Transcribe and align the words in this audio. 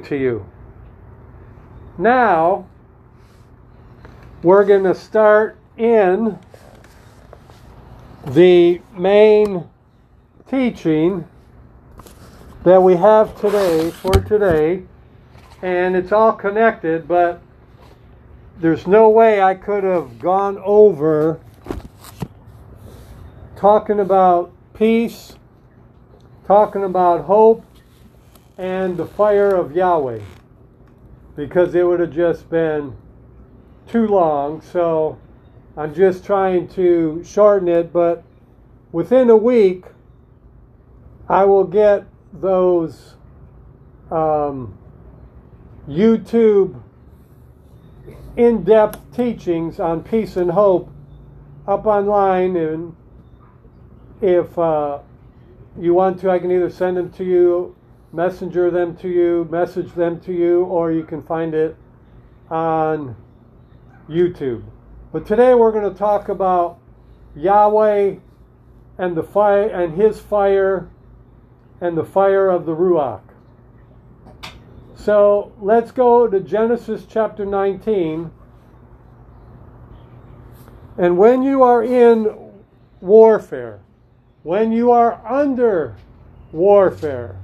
to 0.00 0.16
you. 0.16 0.46
Now, 1.98 2.66
we're 4.42 4.64
going 4.64 4.84
to 4.84 4.94
start 4.94 5.58
in 5.76 6.38
the 8.28 8.80
main 8.96 9.68
teaching 10.48 11.28
that 12.64 12.82
we 12.82 12.96
have 12.96 13.38
today 13.38 13.90
for 13.90 14.12
today, 14.12 14.84
and 15.60 15.94
it's 15.94 16.10
all 16.10 16.32
connected, 16.32 17.06
but 17.06 17.42
there's 18.60 18.86
no 18.86 19.10
way 19.10 19.42
I 19.42 19.54
could 19.54 19.84
have 19.84 20.18
gone 20.18 20.56
over 20.64 21.38
talking 23.56 24.00
about 24.00 24.52
peace, 24.72 25.34
talking 26.46 26.82
about 26.82 27.26
hope, 27.26 27.62
and 28.58 28.96
the 28.96 29.06
fire 29.06 29.54
of 29.54 29.74
Yahweh 29.74 30.20
because 31.36 31.74
it 31.74 31.86
would 31.86 32.00
have 32.00 32.12
just 32.12 32.48
been 32.50 32.96
too 33.86 34.06
long. 34.06 34.60
So 34.60 35.18
I'm 35.76 35.94
just 35.94 36.24
trying 36.24 36.68
to 36.68 37.22
shorten 37.24 37.68
it, 37.68 37.92
but 37.92 38.24
within 38.92 39.30
a 39.30 39.36
week, 39.36 39.84
I 41.28 41.44
will 41.44 41.64
get 41.64 42.04
those 42.32 43.14
um, 44.10 44.76
YouTube 45.88 46.80
in 48.36 48.64
depth 48.64 49.00
teachings 49.14 49.80
on 49.80 50.02
peace 50.02 50.36
and 50.36 50.50
hope 50.50 50.90
up 51.66 51.86
online. 51.86 52.56
And 52.56 52.96
if 54.20 54.58
uh, 54.58 54.98
you 55.78 55.94
want 55.94 56.20
to, 56.20 56.30
I 56.30 56.38
can 56.38 56.50
either 56.50 56.70
send 56.70 56.96
them 56.98 57.10
to 57.12 57.24
you 57.24 57.74
messenger 58.12 58.70
them 58.70 58.96
to 58.96 59.08
you, 59.08 59.48
message 59.50 59.92
them 59.92 60.20
to 60.20 60.32
you, 60.32 60.64
or 60.64 60.92
you 60.92 61.04
can 61.04 61.22
find 61.22 61.54
it 61.54 61.76
on 62.50 63.16
YouTube. 64.08 64.62
But 65.12 65.26
today 65.26 65.54
we're 65.54 65.72
going 65.72 65.90
to 65.90 65.98
talk 65.98 66.28
about 66.28 66.78
Yahweh 67.34 68.16
and 68.98 69.16
the 69.16 69.22
fire 69.22 69.68
and 69.68 69.94
his 69.94 70.20
fire 70.20 70.88
and 71.80 71.96
the 71.96 72.04
fire 72.04 72.50
of 72.50 72.66
the 72.66 72.76
Ruach. 72.76 73.22
So 74.94 75.52
let's 75.60 75.90
go 75.90 76.28
to 76.28 76.38
Genesis 76.38 77.06
chapter 77.08 77.44
19. 77.44 78.30
And 80.98 81.16
when 81.18 81.42
you 81.42 81.62
are 81.62 81.82
in 81.82 82.52
warfare, 83.00 83.80
when 84.42 84.70
you 84.70 84.92
are 84.92 85.20
under 85.26 85.96
warfare, 86.52 87.36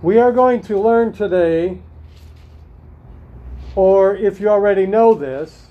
we 0.00 0.18
are 0.18 0.30
going 0.30 0.60
to 0.60 0.78
learn 0.78 1.12
today, 1.12 1.80
or 3.74 4.14
if 4.14 4.40
you 4.40 4.48
already 4.48 4.86
know 4.86 5.12
this, 5.12 5.68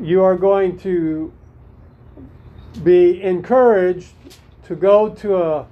you 0.00 0.22
are 0.22 0.36
going 0.36 0.78
to 0.78 1.32
be 2.84 3.20
encouraged 3.20 4.12
to 4.66 4.76
go 4.76 5.08
to 5.08 5.36
a, 5.36 5.66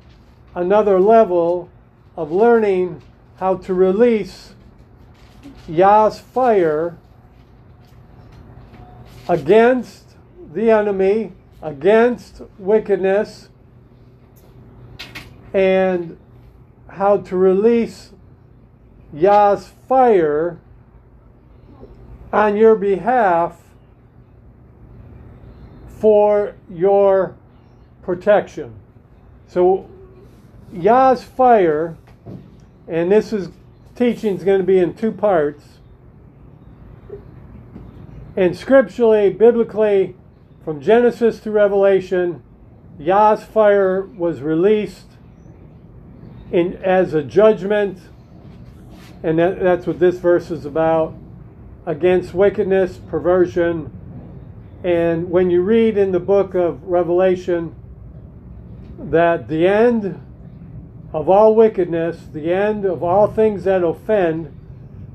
another 0.57 0.99
level 0.99 1.71
of 2.17 2.33
learning 2.33 3.01
how 3.37 3.57
to 3.57 3.73
release 3.73 4.55
Yah's 5.69 6.19
fire 6.19 6.97
against 9.29 10.17
the 10.53 10.71
enemy, 10.71 11.33
against 11.63 12.43
wickedness, 12.59 13.49
and 15.55 16.19
how 16.93 17.17
to 17.17 17.37
release 17.37 18.13
Yah's 19.13 19.73
fire 19.89 20.59
on 22.33 22.57
your 22.57 22.77
behalf 22.77 23.59
for 25.87 26.55
your 26.71 27.35
protection. 28.03 28.75
So, 29.47 29.89
Yah's 30.73 31.23
fire, 31.23 31.97
and 32.89 33.11
this 33.11 33.33
is 33.33 33.49
teaching 33.95 34.37
is 34.37 34.45
going 34.45 34.61
to 34.61 34.67
be 34.67 34.79
in 34.79 34.95
two 34.95 35.13
parts. 35.13 35.65
And 38.37 38.57
scripturally, 38.57 39.31
biblically, 39.31 40.17
from 40.65 40.81
Genesis 40.81 41.41
to 41.41 41.51
Revelation, 41.51 42.43
Yah's 42.99 43.45
fire 43.45 44.03
was 44.03 44.41
released 44.41 45.12
in 46.53 46.77
as 46.85 47.15
a 47.15 47.23
judgment, 47.23 47.99
and 49.23 49.39
that, 49.39 49.61
that's 49.61 49.87
what 49.87 49.99
this 49.99 50.19
verse 50.19 50.51
is 50.51 50.65
about, 50.65 51.15
against 51.87 52.35
wickedness, 52.35 52.99
perversion. 53.09 53.91
And 54.85 55.31
when 55.31 55.51
you 55.51 55.63
read 55.63 55.97
in 55.97 56.13
the 56.13 56.21
book 56.21 56.55
of 56.55 56.85
Revelation 56.85 57.75
that 58.99 59.49
the 59.49 59.67
end 59.67 60.21
of 61.13 61.29
all 61.29 61.55
wickedness, 61.55 62.19
the 62.33 62.53
end 62.53 62.85
of 62.85 63.03
all 63.03 63.27
things 63.27 63.65
that 63.65 63.83
offend, 63.83 64.59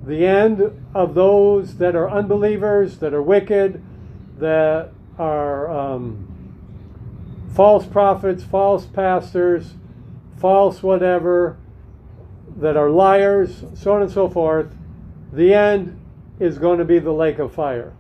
the 0.06 0.26
end 0.26 0.72
of 0.94 1.16
those 1.16 1.78
that 1.78 1.96
are 1.96 2.10
unbelievers, 2.10 3.00
that 3.00 3.14
are 3.14 3.22
wicked, 3.22 3.82
that 4.40 4.92
are 5.18 5.70
um, 5.70 6.28
false 7.54 7.86
prophets, 7.86 8.44
false 8.44 8.86
pastors, 8.86 9.74
false 10.38 10.84
whatever, 10.84 11.58
that 12.58 12.76
are 12.76 12.90
liars, 12.90 13.64
so 13.76 13.94
on 13.94 14.02
and 14.02 14.12
so 14.12 14.30
forth, 14.30 14.76
the 15.32 15.54
end 15.54 16.00
is 16.40 16.58
going 16.58 16.80
to 16.80 16.86
be 16.86 17.00
the 17.00 17.12
lake 17.12 17.40
of 17.40 17.54
fire. 17.54 17.94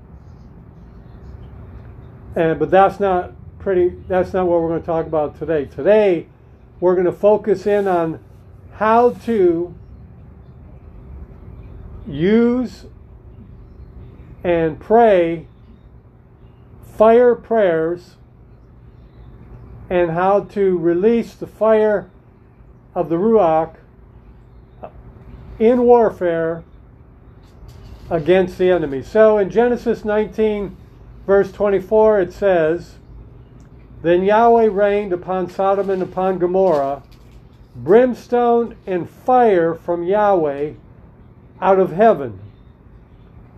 And 2.36 2.60
but 2.60 2.70
that's 2.70 3.00
not 3.00 3.34
pretty 3.60 3.90
that's 4.08 4.34
not 4.34 4.46
what 4.46 4.62
we're 4.62 4.70
going 4.70 4.82
to 4.82 4.86
talk 4.86 5.06
about 5.06 5.38
today. 5.38 5.66
Today 5.66 6.28
we're 6.80 6.94
going 6.94 7.06
to 7.06 7.12
focus 7.12 7.66
in 7.66 7.88
on 7.88 8.24
how 8.74 9.12
to 9.12 9.74
use 12.08 12.86
and 14.44 14.80
pray 14.80 15.48
fire 16.96 17.36
prayers 17.36 18.16
and 19.90 20.12
how 20.12 20.42
to 20.42 20.78
release 20.78 21.34
the 21.34 21.48
fire 21.48 22.10
of 22.98 23.10
the 23.10 23.16
Ruach 23.16 23.76
in 25.60 25.84
warfare 25.84 26.64
against 28.10 28.58
the 28.58 28.72
enemy. 28.72 29.04
So 29.04 29.38
in 29.38 29.52
Genesis 29.52 30.04
19, 30.04 30.76
verse 31.28 31.52
24, 31.52 32.22
it 32.22 32.34
says, 32.34 32.96
Then 34.02 34.24
Yahweh 34.24 34.70
rained 34.72 35.14
upon 35.14 35.48
Sodom 35.48 35.92
and 35.92 36.02
upon 36.02 36.40
Gomorrah 36.40 37.04
brimstone 37.76 38.76
and 38.88 39.08
fire 39.08 39.76
from 39.76 40.04
Yahweh 40.04 40.74
out 41.62 41.80
of 41.80 41.92
heaven. 41.92 42.40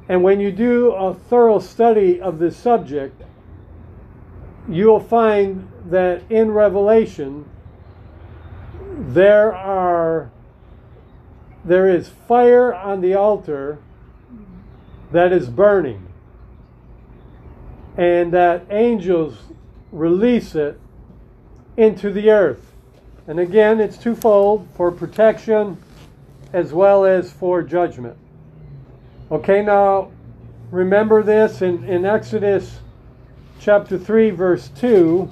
And 0.10 0.22
when 0.22 0.42
you 0.42 0.52
do 0.52 0.92
a 0.92 1.14
thorough 1.14 1.60
study 1.60 2.20
of 2.20 2.40
this 2.40 2.58
subject, 2.58 3.22
you'll 4.68 5.00
find 5.00 5.72
that 5.86 6.24
in 6.30 6.52
Revelation, 6.52 7.46
there 9.00 9.56
are 9.56 10.32
there 11.64 11.90
is 11.90 12.10
fire 12.10 12.74
on 12.74 13.02
the 13.02 13.14
altar 13.14 13.80
that 15.12 15.32
is 15.32 15.50
burning. 15.50 16.08
And 17.98 18.32
that 18.34 18.66
angels 18.70 19.38
release 19.92 20.56
it 20.56 20.80
into 21.76 22.12
the 22.12 22.30
earth. 22.30 22.74
And 23.28 23.40
again 23.40 23.80
it's 23.80 23.98
twofold 23.98 24.68
for 24.74 24.92
protection 24.92 25.78
as 26.54 26.74
well 26.74 27.06
as 27.06 27.32
for 27.32 27.62
judgment. 27.62 28.18
Okay 29.32 29.62
now 29.62 30.12
remember 30.72 31.24
this 31.24 31.62
in, 31.62 31.84
in 31.84 32.06
exodus 32.06 32.80
chapter 33.60 33.98
3 33.98 34.30
verse 34.32 34.70
2 34.70 35.30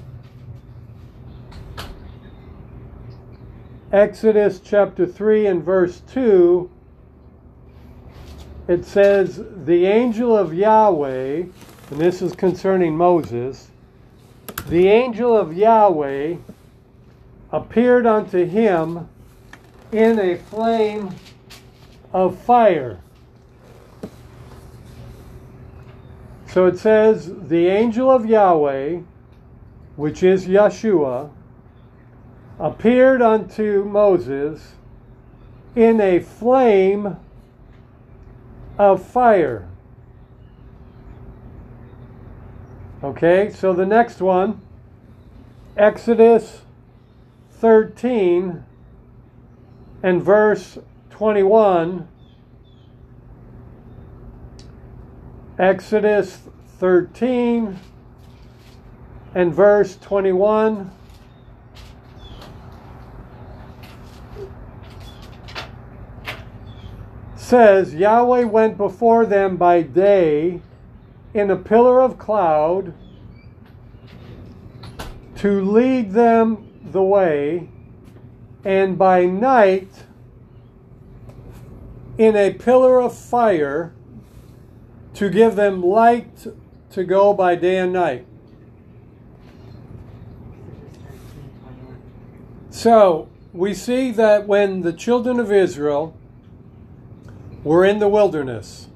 Exodus 3.97 4.59
chapter 4.63 5.07
3 5.07 5.47
and 5.47 5.63
verse 5.63 6.03
2, 6.13 6.69
it 8.67 8.85
says, 8.85 9.41
The 9.65 9.87
angel 9.87 10.37
of 10.37 10.53
Yahweh, 10.53 11.45
and 11.89 11.99
this 11.99 12.21
is 12.21 12.33
concerning 12.33 12.95
Moses, 12.95 13.71
the 14.67 14.87
angel 14.87 15.35
of 15.35 15.57
Yahweh 15.57 16.35
appeared 17.51 18.05
unto 18.05 18.45
him 18.45 19.09
in 19.91 20.19
a 20.19 20.35
flame 20.35 21.15
of 22.13 22.37
fire. 22.37 22.99
So 26.45 26.67
it 26.67 26.77
says, 26.77 27.33
The 27.33 27.65
angel 27.65 28.11
of 28.11 28.27
Yahweh, 28.27 28.99
which 29.95 30.21
is 30.21 30.45
Yeshua, 30.45 31.31
appeared 32.59 33.21
unto 33.21 33.83
Moses 33.83 34.73
in 35.75 36.01
a 36.01 36.19
flame 36.19 37.17
of 38.77 39.05
fire. 39.05 39.67
Okay, 43.03 43.51
so 43.51 43.73
the 43.73 43.85
next 43.85 44.21
one, 44.21 44.61
Exodus 45.75 46.61
13 47.51 48.63
and 50.01 50.23
verse 50.23 50.79
21. 51.11 52.07
Exodus 55.59 56.39
13 56.79 57.79
and 59.35 59.53
verse 59.53 59.97
21. 59.97 60.91
Says 67.47 67.95
Yahweh 67.95 68.43
went 68.43 68.75
before 68.75 69.25
them 69.25 69.55
by 69.55 69.81
day 69.81 70.59
in 71.33 71.49
a 71.49 71.55
pillar 71.55 72.01
of 72.01 72.17
cloud 72.17 72.93
to 75.37 75.61
lead 75.61 76.11
them 76.11 76.67
the 76.91 77.01
way, 77.01 77.69
and 78.65 78.97
by 78.97 79.23
night 79.23 79.87
in 82.17 82.35
a 82.35 82.51
pillar 82.51 82.99
of 82.99 83.17
fire 83.17 83.93
to 85.13 85.29
give 85.29 85.55
them 85.55 85.81
light 85.81 86.47
to 86.89 87.05
go 87.05 87.33
by 87.33 87.55
day 87.55 87.77
and 87.77 87.93
night. 87.93 88.25
So 92.71 93.29
we 93.53 93.73
see 93.73 94.11
that 94.11 94.45
when 94.47 94.81
the 94.81 94.91
children 94.91 95.39
of 95.39 95.49
Israel 95.49 96.16
were 97.67 97.83
in 97.83 97.99
the 97.99 98.07
wilderness, 98.07 98.87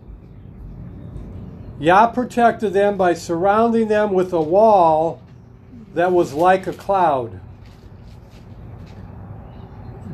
Yah 1.77 2.07
protected 2.07 2.71
them 2.71 2.95
by 2.95 3.13
surrounding 3.13 3.89
them 3.89 4.13
with 4.13 4.31
a 4.31 4.41
wall 4.41 5.21
that 5.93 6.11
was 6.11 6.33
like 6.33 6.67
a 6.67 6.73
cloud. 6.73 7.39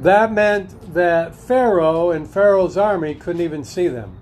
That 0.01 0.31
meant 0.31 0.93
that 0.93 1.35
Pharaoh 1.35 2.09
and 2.09 2.27
Pharaoh's 2.27 2.77
army 2.77 3.13
couldn't 3.13 3.41
even 3.41 3.63
see 3.63 3.87
them. 3.87 4.17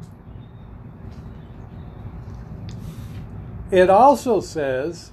It 3.71 3.89
also 3.89 4.41
says 4.41 5.11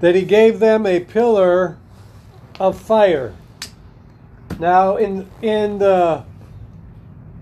that 0.00 0.14
he 0.14 0.22
gave 0.22 0.58
them 0.58 0.86
a 0.86 1.00
pillar 1.00 1.76
of 2.58 2.80
fire. 2.80 3.34
Now, 4.58 4.96
in, 4.96 5.28
in 5.40 5.78
the 5.78 6.24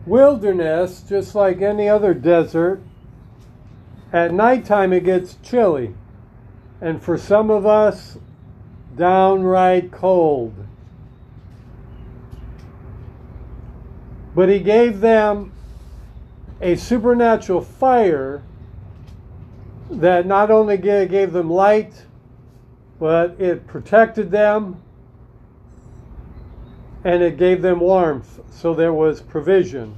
wilderness, 0.07 1.03
just 1.09 1.35
like 1.35 1.61
any 1.61 1.89
other 1.89 2.15
desert, 2.15 2.81
at 4.13 4.33
nighttime 4.33 4.93
it 4.93 5.05
gets 5.05 5.37
chilly. 5.43 5.95
And 6.81 7.03
for 7.03 7.17
some 7.17 7.51
of 7.51 7.65
us, 7.65 8.19
downright 8.97 9.91
cold. 9.91 10.55
But 14.35 14.49
he 14.49 14.59
gave 14.59 15.01
them 15.01 15.53
a 16.61 16.77
supernatural 16.77 17.61
fire 17.61 18.43
that 19.91 20.27
not 20.27 20.51
only 20.51 20.77
gave 20.77 21.33
them 21.33 21.51
light, 21.51 22.07
but 22.99 23.41
it 23.41 23.67
protected 23.67 24.31
them 24.31 24.83
and 27.05 27.23
it 27.23 27.37
gave 27.37 27.63
them 27.63 27.81
warmth, 27.81 28.41
so 28.51 28.75
there 28.75 28.93
was 28.93 29.21
provision. 29.21 29.95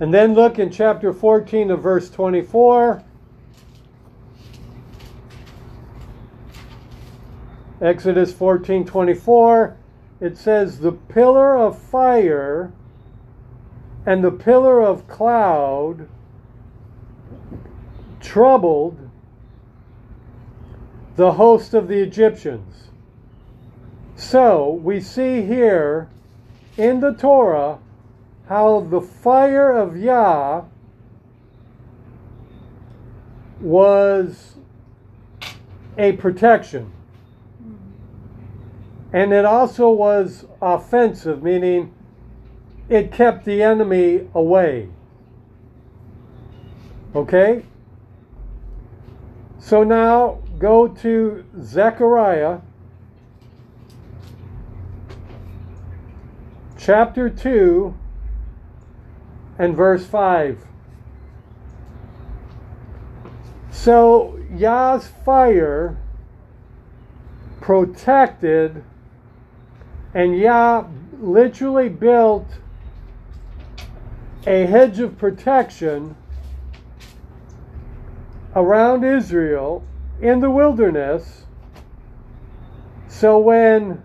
And 0.00 0.14
then 0.14 0.34
look 0.34 0.58
in 0.58 0.70
chapter 0.70 1.12
14 1.12 1.70
of 1.70 1.82
verse 1.82 2.08
24. 2.10 3.02
Exodus 7.80 8.32
14 8.32 8.84
24, 8.84 9.76
it 10.20 10.36
says, 10.36 10.80
The 10.80 10.92
pillar 10.92 11.56
of 11.56 11.78
fire 11.78 12.72
and 14.04 14.24
the 14.24 14.32
pillar 14.32 14.80
of 14.80 15.06
cloud 15.06 16.08
troubled 18.20 18.98
the 21.14 21.32
host 21.32 21.74
of 21.74 21.86
the 21.88 22.00
Egyptians. 22.00 22.87
So 24.18 24.72
we 24.72 25.00
see 25.00 25.42
here 25.42 26.08
in 26.76 26.98
the 26.98 27.12
Torah 27.12 27.78
how 28.48 28.80
the 28.80 29.00
fire 29.00 29.70
of 29.70 29.96
Yah 29.96 30.64
was 33.60 34.56
a 35.96 36.12
protection. 36.12 36.92
And 39.12 39.32
it 39.32 39.44
also 39.44 39.88
was 39.88 40.46
offensive, 40.60 41.44
meaning 41.44 41.94
it 42.88 43.12
kept 43.12 43.44
the 43.44 43.62
enemy 43.62 44.28
away. 44.34 44.88
Okay? 47.14 47.64
So 49.60 49.84
now 49.84 50.40
go 50.58 50.88
to 50.88 51.44
Zechariah 51.62 52.58
chapter 56.88 57.28
2 57.28 57.94
and 59.58 59.76
verse 59.76 60.06
5. 60.06 60.64
So 63.70 64.40
Yah's 64.50 65.06
fire 65.06 65.98
protected, 67.60 68.82
and 70.14 70.34
Yah 70.38 70.86
literally 71.20 71.90
built 71.90 72.46
a 74.46 74.64
hedge 74.64 74.98
of 74.98 75.18
protection 75.18 76.16
around 78.56 79.04
Israel 79.04 79.84
in 80.22 80.40
the 80.40 80.48
wilderness. 80.48 81.44
So 83.08 83.38
when 83.38 84.02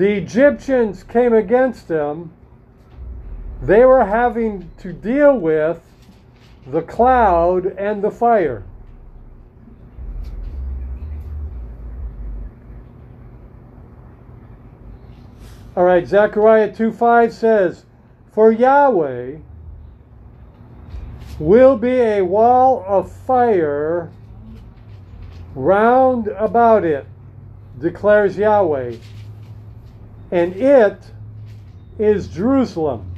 the 0.00 0.14
Egyptians 0.14 1.04
came 1.04 1.34
against 1.34 1.86
them, 1.86 2.32
they 3.60 3.84
were 3.84 4.06
having 4.06 4.70
to 4.78 4.94
deal 4.94 5.36
with 5.36 5.78
the 6.66 6.80
cloud 6.80 7.66
and 7.66 8.02
the 8.02 8.10
fire. 8.10 8.64
All 15.76 15.84
right, 15.84 16.08
Zechariah 16.08 16.74
2 16.74 16.92
5 16.92 17.34
says, 17.34 17.84
For 18.32 18.50
Yahweh 18.50 19.36
will 21.38 21.76
be 21.76 22.00
a 22.00 22.22
wall 22.22 22.82
of 22.88 23.12
fire 23.12 24.10
round 25.54 26.28
about 26.28 26.86
it, 26.86 27.04
declares 27.78 28.38
Yahweh, 28.38 28.96
and 30.30 30.54
it 30.54 30.98
is 31.98 32.28
Jerusalem. 32.28 33.14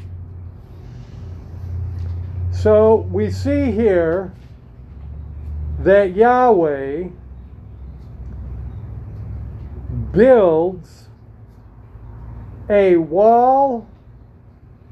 So 2.52 3.06
we 3.10 3.30
see 3.30 3.70
here 3.70 4.32
that 5.80 6.14
Yahweh 6.14 7.08
builds 10.12 11.08
a 12.68 12.96
wall 12.96 13.86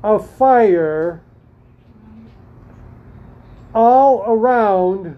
of 0.03 0.29
fire 0.29 1.23
all 3.75 4.25
around 4.27 5.17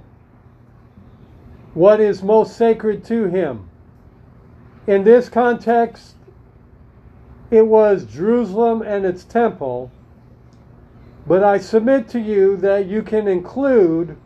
what 1.75 2.01
is 2.01 2.23
most 2.23 2.57
sacred 2.57 3.05
to 3.05 3.25
him. 3.25 3.69
In 4.87 5.05
this 5.05 5.29
context, 5.29 6.17
it 7.53 7.67
was 7.69 8.05
Jerusalem 8.07 8.83
and 8.83 9.05
its 9.05 9.23
temple 9.23 9.93
but 11.27 11.45
I 11.45 11.59
submit 11.59 12.09
to 12.11 12.21
you 12.21 12.57
that 12.59 12.87
you 12.87 13.03
can 13.03 13.29
include 13.29 14.17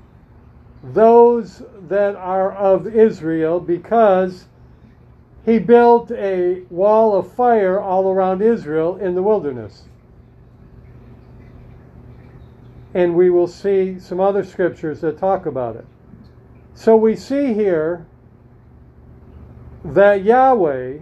those 0.82 1.62
that 1.88 2.16
are 2.16 2.52
of 2.52 2.86
Israel 2.86 3.60
because 3.60 4.46
he 5.44 5.58
built 5.58 6.10
a 6.10 6.62
wall 6.70 7.14
of 7.14 7.32
fire 7.32 7.80
all 7.80 8.10
around 8.10 8.40
Israel 8.40 8.96
in 8.96 9.14
the 9.14 9.22
wilderness. 9.22 9.84
And 12.94 13.14
we 13.14 13.28
will 13.28 13.46
see 13.46 14.00
some 14.00 14.20
other 14.20 14.42
scriptures 14.42 15.02
that 15.02 15.18
talk 15.18 15.44
about 15.44 15.76
it. 15.76 15.84
So 16.74 16.96
we 16.96 17.14
see 17.14 17.52
here 17.52 18.06
that 19.84 20.24
Yahweh, 20.24 20.98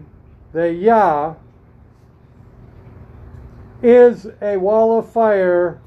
that 0.52 0.74
Yah, 0.74 1.34
is 3.84 4.26
a 4.40 4.56
wall 4.56 4.98
of 4.98 5.12
fire 5.12 5.78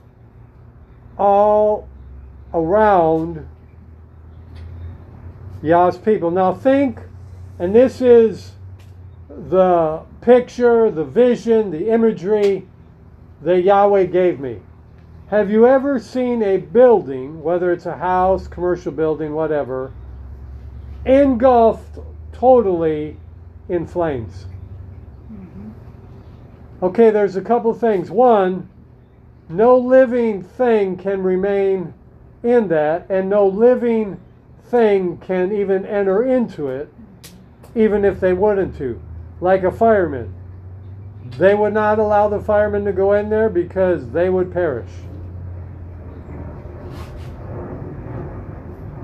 all 1.18 1.90
around 2.54 3.48
Yah's 5.64 5.98
people. 5.98 6.30
Now 6.30 6.54
think, 6.54 7.00
and 7.58 7.74
this 7.74 8.00
is 8.00 8.52
the 9.28 10.04
picture, 10.22 10.92
the 10.92 11.04
vision, 11.04 11.72
the 11.72 11.90
imagery 11.90 12.68
that 13.42 13.64
Yahweh 13.64 14.06
gave 14.06 14.40
me. 14.40 14.60
Have 15.30 15.50
you 15.50 15.68
ever 15.68 16.00
seen 16.00 16.44
a 16.44 16.58
building, 16.58 17.42
whether 17.42 17.72
it's 17.72 17.88
a 17.88 17.98
house, 17.98 18.48
commercial 18.48 18.92
building, 18.92 19.34
whatever, 19.34 19.92
engulfed 21.04 21.98
totally 22.32 23.18
in 23.68 23.88
flames? 23.88 24.46
Okay, 26.82 27.10
there's 27.10 27.36
a 27.36 27.42
couple 27.42 27.74
things. 27.74 28.12
One, 28.12 28.70
no 29.50 29.78
living 29.78 30.44
thing 30.44 30.96
can 30.96 31.24
remain 31.24 31.94
in 32.44 32.68
that, 32.68 33.08
and 33.10 33.30
no 33.30 33.48
living 33.48 34.20
thing 34.66 35.18
can 35.18 35.52
even 35.52 35.86
enter 35.86 36.24
into 36.24 36.68
it, 36.68 36.94
even 37.74 38.06
if 38.06 38.20
they 38.20 38.34
wanted 38.34 38.78
to. 38.78 39.02
Like 39.42 39.64
a 39.64 39.72
fireman. 39.72 40.34
They 41.38 41.56
would 41.56 41.74
not 41.74 41.98
allow 41.98 42.30
the 42.30 42.40
firemen 42.40 42.86
to 42.86 42.92
go 42.92 43.14
in 43.14 43.30
there 43.30 43.50
because 43.50 44.12
they 44.12 44.30
would 44.30 44.54
perish. 44.54 44.90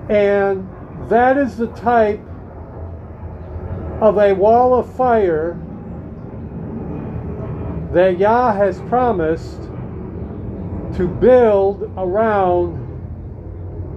And 0.10 0.70
that 1.10 1.38
is 1.38 1.58
the 1.58 1.68
type 1.68 2.20
of 4.00 4.18
a 4.18 4.34
wall 4.34 4.78
of 4.78 4.94
fire 4.96 5.58
that 7.94 8.18
Yah 8.18 8.52
has 8.54 8.80
promised 8.82 9.62
to 10.96 11.08
build 11.08 11.92
around 11.96 12.80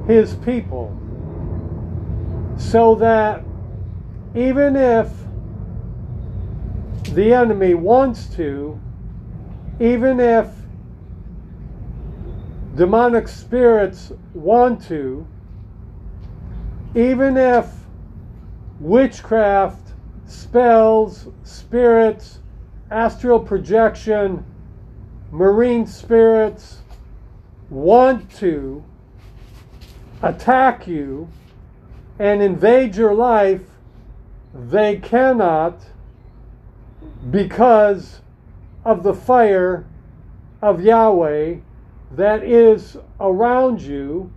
his 0.07 0.35
people. 0.37 0.95
So 2.59 2.95
that 2.97 3.43
even 4.35 4.76
if 4.76 5.11
the 7.15 7.33
enemy 7.33 7.73
wants 7.73 8.26
to, 8.37 8.79
even 9.81 10.21
if 10.21 10.49
demonic 12.75 13.29
spirits 13.29 14.12
want 14.35 14.83
to, 14.88 15.26
even 16.95 17.38
if 17.38 17.67
witchcraft, 18.79 19.93
spells, 20.26 21.29
spirits, 21.45 22.41
astral 22.90 23.40
projection, 23.40 24.45
marine 25.31 25.87
spirits 25.87 26.78
want 27.69 28.31
to 28.37 28.85
attack 30.23 30.87
you 30.87 31.28
and 32.19 32.40
invade 32.40 32.97
your 32.97 33.14
life, 33.14 33.62
they 34.55 34.97
cannot 34.97 35.81
because 37.31 38.21
of 38.85 39.02
the 39.02 39.12
fire 39.12 39.85
of 40.62 40.81
Yahweh 40.81 41.57
that 42.12 42.43
is 42.43 42.97
around 43.21 43.81
you. 43.81 44.33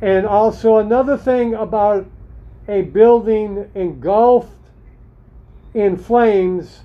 And 0.00 0.26
also, 0.26 0.78
another 0.78 1.16
thing 1.16 1.54
about 1.54 2.06
a 2.68 2.82
building 2.82 3.70
engulfed 3.74 4.56
in 5.74 5.96
flames 5.96 6.80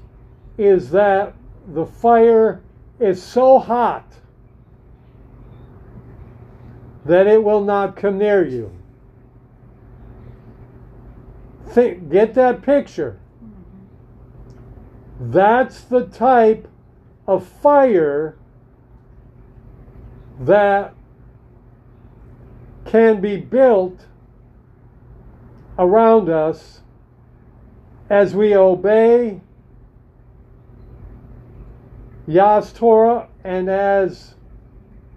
is 0.57 0.91
that 0.91 1.33
the 1.67 1.85
fire 1.85 2.61
is 2.99 3.21
so 3.21 3.59
hot 3.59 4.05
that 7.05 7.27
it 7.27 7.43
will 7.43 7.63
not 7.63 7.95
come 7.95 8.17
near 8.17 8.45
you. 8.45 8.71
Think, 11.69 12.09
get 12.09 12.33
that 12.33 12.61
picture. 12.61 13.19
That's 15.19 15.81
the 15.81 16.05
type 16.05 16.67
of 17.27 17.45
fire 17.45 18.35
that 20.39 20.93
can 22.85 23.19
be 23.19 23.37
built 23.37 24.05
around 25.77 26.29
us 26.29 26.81
as 28.09 28.33
we 28.33 28.55
obey 28.55 29.41
Yah's 32.27 32.73
Torah 32.73 33.29
and 33.45 33.69
as 33.69 34.35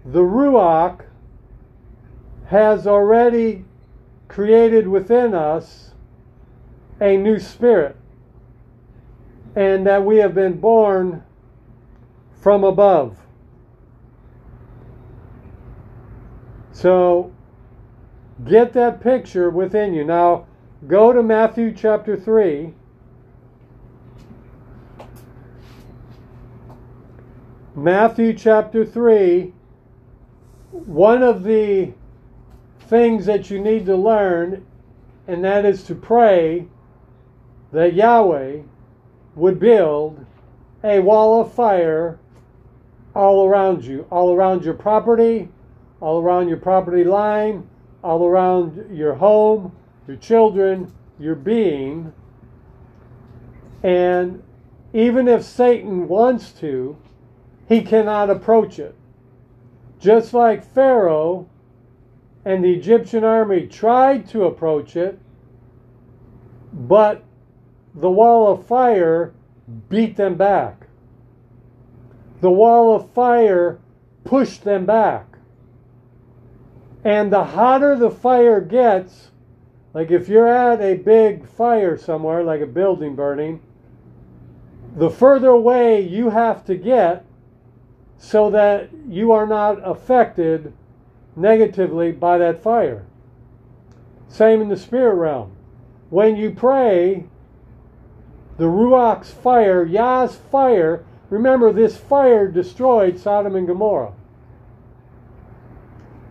the 0.05 0.21
Ruach 0.21 1.03
has 2.45 2.87
already 2.87 3.65
created 4.29 4.87
within 4.87 5.33
us 5.33 5.91
a 7.01 7.17
new 7.17 7.37
spirit 7.37 7.97
and 9.55 9.85
that 9.85 10.05
we 10.05 10.17
have 10.17 10.33
been 10.33 10.59
born 10.59 11.23
from 12.39 12.63
above. 12.63 13.17
So 16.71 17.33
get 18.45 18.71
that 18.73 19.01
picture 19.01 19.49
within 19.49 19.93
you. 19.93 20.05
Now 20.05 20.47
go 20.87 21.11
to 21.11 21.21
Matthew 21.21 21.73
chapter 21.73 22.15
3. 22.15 22.73
Matthew 27.75 28.33
chapter 28.33 28.83
3, 28.83 29.53
one 30.71 31.23
of 31.23 31.43
the 31.43 31.93
things 32.81 33.25
that 33.27 33.49
you 33.49 33.61
need 33.61 33.85
to 33.85 33.95
learn, 33.95 34.65
and 35.25 35.41
that 35.45 35.63
is 35.63 35.83
to 35.83 35.95
pray 35.95 36.67
that 37.71 37.93
Yahweh 37.93 38.63
would 39.35 39.57
build 39.57 40.25
a 40.83 40.99
wall 40.99 41.39
of 41.39 41.53
fire 41.53 42.19
all 43.15 43.47
around 43.47 43.85
you, 43.85 44.05
all 44.09 44.35
around 44.35 44.65
your 44.65 44.73
property, 44.73 45.47
all 46.01 46.21
around 46.21 46.49
your 46.49 46.57
property 46.57 47.05
line, 47.05 47.65
all 48.03 48.25
around 48.25 48.85
your 48.91 49.13
home, 49.13 49.73
your 50.09 50.17
children, 50.17 50.91
your 51.17 51.35
being. 51.35 52.11
And 53.81 54.43
even 54.91 55.29
if 55.29 55.43
Satan 55.43 56.09
wants 56.09 56.51
to, 56.59 56.97
he 57.71 57.81
cannot 57.81 58.29
approach 58.29 58.79
it. 58.79 58.93
Just 59.97 60.33
like 60.33 60.61
Pharaoh 60.61 61.47
and 62.43 62.61
the 62.61 62.73
Egyptian 62.73 63.23
army 63.23 63.65
tried 63.65 64.27
to 64.31 64.43
approach 64.43 64.97
it, 64.97 65.17
but 66.73 67.23
the 67.95 68.11
wall 68.11 68.51
of 68.51 68.65
fire 68.65 69.33
beat 69.87 70.17
them 70.17 70.35
back. 70.35 70.87
The 72.41 72.51
wall 72.51 72.93
of 72.93 73.09
fire 73.11 73.79
pushed 74.25 74.65
them 74.65 74.85
back. 74.85 75.37
And 77.05 77.31
the 77.31 77.45
hotter 77.45 77.95
the 77.95 78.11
fire 78.11 78.59
gets, 78.59 79.31
like 79.93 80.11
if 80.11 80.27
you're 80.27 80.49
at 80.49 80.81
a 80.81 80.95
big 80.95 81.47
fire 81.47 81.97
somewhere, 81.97 82.43
like 82.43 82.59
a 82.59 82.67
building 82.67 83.15
burning, 83.15 83.61
the 84.97 85.09
further 85.09 85.51
away 85.51 86.01
you 86.01 86.31
have 86.31 86.65
to 86.65 86.75
get 86.75 87.25
so 88.21 88.51
that 88.51 88.87
you 89.09 89.31
are 89.31 89.47
not 89.47 89.79
affected 89.83 90.71
negatively 91.35 92.11
by 92.11 92.37
that 92.37 92.61
fire. 92.61 93.03
Same 94.27 94.61
in 94.61 94.69
the 94.69 94.77
spirit 94.77 95.15
realm. 95.15 95.51
When 96.11 96.35
you 96.35 96.51
pray, 96.51 97.25
the 98.57 98.67
Ruach's 98.67 99.31
fire, 99.31 99.83
Yah's 99.83 100.35
fire, 100.35 101.03
remember 101.31 101.73
this 101.73 101.97
fire 101.97 102.47
destroyed 102.47 103.17
Sodom 103.17 103.55
and 103.55 103.65
Gomorrah. 103.65 104.13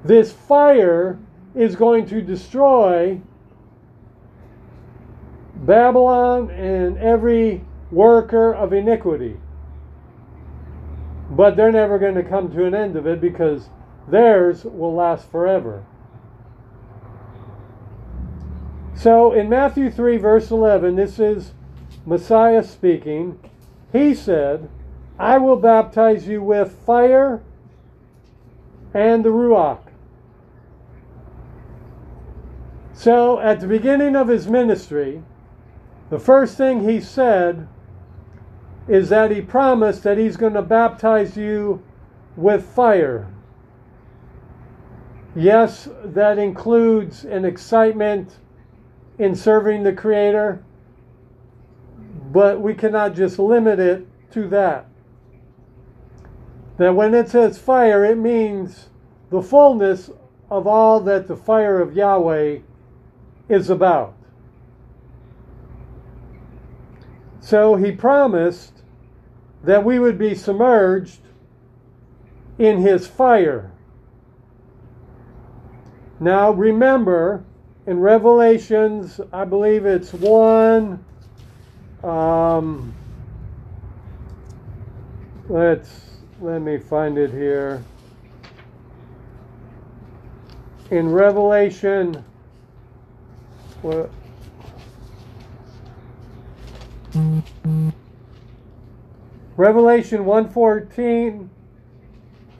This 0.04 0.32
fire 0.32 1.18
is 1.56 1.74
going 1.74 2.06
to 2.06 2.22
destroy 2.22 3.20
Babylon 5.56 6.50
and 6.52 6.96
every 6.98 7.64
worker 7.90 8.54
of 8.54 8.72
iniquity. 8.72 9.40
But 11.30 11.56
they're 11.56 11.72
never 11.72 11.98
going 11.98 12.16
to 12.16 12.24
come 12.24 12.52
to 12.52 12.64
an 12.64 12.74
end 12.74 12.96
of 12.96 13.06
it 13.06 13.20
because 13.20 13.68
theirs 14.08 14.64
will 14.64 14.94
last 14.94 15.30
forever. 15.30 15.84
So 18.94 19.32
in 19.32 19.48
Matthew 19.48 19.90
3, 19.90 20.18
verse 20.18 20.50
11, 20.50 20.96
this 20.96 21.18
is 21.18 21.52
Messiah 22.04 22.62
speaking. 22.62 23.38
He 23.92 24.14
said, 24.14 24.68
I 25.18 25.38
will 25.38 25.56
baptize 25.56 26.26
you 26.26 26.42
with 26.42 26.72
fire 26.84 27.40
and 28.92 29.24
the 29.24 29.30
Ruach. 29.30 29.80
So 32.92 33.38
at 33.40 33.60
the 33.60 33.66
beginning 33.66 34.16
of 34.16 34.28
his 34.28 34.48
ministry, 34.48 35.22
the 36.10 36.18
first 36.18 36.58
thing 36.58 36.86
he 36.86 37.00
said 37.00 37.68
is 38.88 39.08
that 39.08 39.30
he 39.30 39.40
promised 39.40 40.02
that 40.02 40.18
he's 40.18 40.36
going 40.36 40.54
to 40.54 40.62
baptize 40.62 41.36
you 41.36 41.82
with 42.36 42.64
fire. 42.64 43.32
Yes, 45.34 45.88
that 46.04 46.38
includes 46.38 47.24
an 47.24 47.44
excitement 47.44 48.38
in 49.18 49.36
serving 49.36 49.82
the 49.82 49.92
Creator, 49.92 50.64
but 52.32 52.60
we 52.60 52.74
cannot 52.74 53.14
just 53.14 53.38
limit 53.38 53.78
it 53.78 54.06
to 54.32 54.48
that. 54.48 54.86
That 56.78 56.94
when 56.94 57.14
it 57.14 57.28
says 57.28 57.58
fire, 57.58 58.04
it 58.04 58.16
means 58.16 58.88
the 59.30 59.42
fullness 59.42 60.10
of 60.50 60.66
all 60.66 61.00
that 61.00 61.28
the 61.28 61.36
fire 61.36 61.80
of 61.80 61.94
Yahweh 61.94 62.58
is 63.48 63.70
about. 63.70 64.14
So 67.50 67.74
he 67.74 67.90
promised 67.90 68.72
that 69.64 69.84
we 69.84 69.98
would 69.98 70.16
be 70.16 70.36
submerged 70.36 71.18
in 72.60 72.78
his 72.78 73.08
fire. 73.08 73.72
Now 76.20 76.52
remember, 76.52 77.42
in 77.88 77.98
Revelations, 77.98 79.20
I 79.32 79.44
believe 79.46 79.84
it's 79.84 80.12
1. 80.12 81.04
Um, 82.04 82.94
let's 85.48 86.20
let 86.40 86.62
me 86.62 86.78
find 86.78 87.18
it 87.18 87.32
here. 87.32 87.82
In 90.92 91.10
Revelation, 91.10 92.24
what? 93.82 94.08
Revelation 99.56 100.24
1:14 100.24 101.48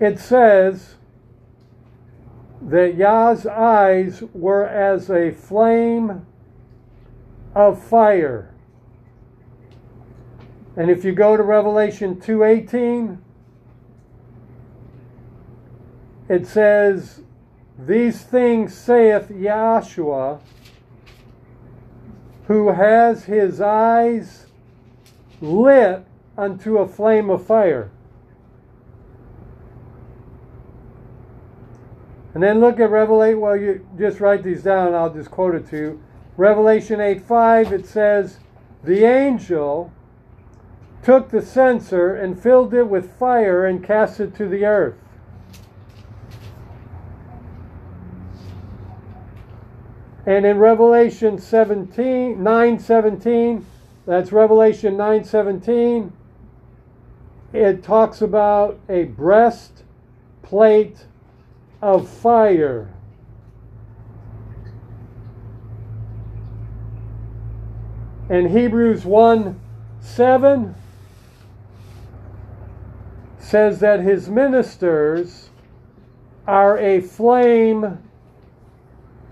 it 0.00 0.18
says 0.18 0.94
that 2.62 2.94
Yah's 2.94 3.46
eyes 3.46 4.22
were 4.32 4.66
as 4.66 5.10
a 5.10 5.30
flame 5.30 6.26
of 7.54 7.82
fire. 7.82 8.52
And 10.76 10.90
if 10.90 11.04
you 11.04 11.12
go 11.12 11.36
to 11.36 11.42
Revelation 11.42 12.16
2:18 12.16 13.18
it 16.28 16.46
says 16.46 17.22
these 17.78 18.22
things 18.22 18.74
saith 18.74 19.30
Yahshua 19.30 20.40
who 22.50 22.72
has 22.72 23.26
his 23.26 23.60
eyes 23.60 24.46
lit 25.40 26.04
unto 26.36 26.78
a 26.78 26.88
flame 26.88 27.30
of 27.30 27.46
fire. 27.46 27.92
And 32.34 32.42
then 32.42 32.58
look 32.58 32.80
at 32.80 32.90
Revelation. 32.90 33.40
Well, 33.40 33.56
you 33.56 33.86
just 33.96 34.18
write 34.18 34.42
these 34.42 34.64
down. 34.64 34.96
I'll 34.96 35.14
just 35.14 35.30
quote 35.30 35.54
it 35.54 35.70
to 35.70 35.76
you. 35.76 36.02
Revelation 36.36 37.00
8 37.00 37.22
5, 37.22 37.72
it 37.72 37.86
says, 37.86 38.38
The 38.82 39.04
angel 39.04 39.92
took 41.04 41.30
the 41.30 41.42
censer 41.42 42.16
and 42.16 42.36
filled 42.36 42.74
it 42.74 42.88
with 42.88 43.16
fire 43.16 43.64
and 43.64 43.84
cast 43.84 44.18
it 44.18 44.34
to 44.34 44.48
the 44.48 44.64
earth. 44.64 44.96
And 50.30 50.46
in 50.46 50.58
Revelation 50.58 51.38
17, 51.40 52.40
9 52.40 52.78
17, 52.78 53.66
that's 54.06 54.30
Revelation 54.30 54.96
9 54.96 55.24
17, 55.24 56.12
it 57.52 57.82
talks 57.82 58.22
about 58.22 58.78
a 58.88 59.06
breastplate 59.06 61.04
of 61.82 62.08
fire. 62.08 62.94
And 68.28 68.52
Hebrews 68.52 69.04
1 69.04 69.60
7 69.98 70.76
says 73.40 73.80
that 73.80 73.98
his 73.98 74.28
ministers 74.28 75.50
are 76.46 76.78
a 76.78 77.00
flame 77.00 77.98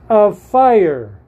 of 0.08 0.38
fire. 0.38 1.20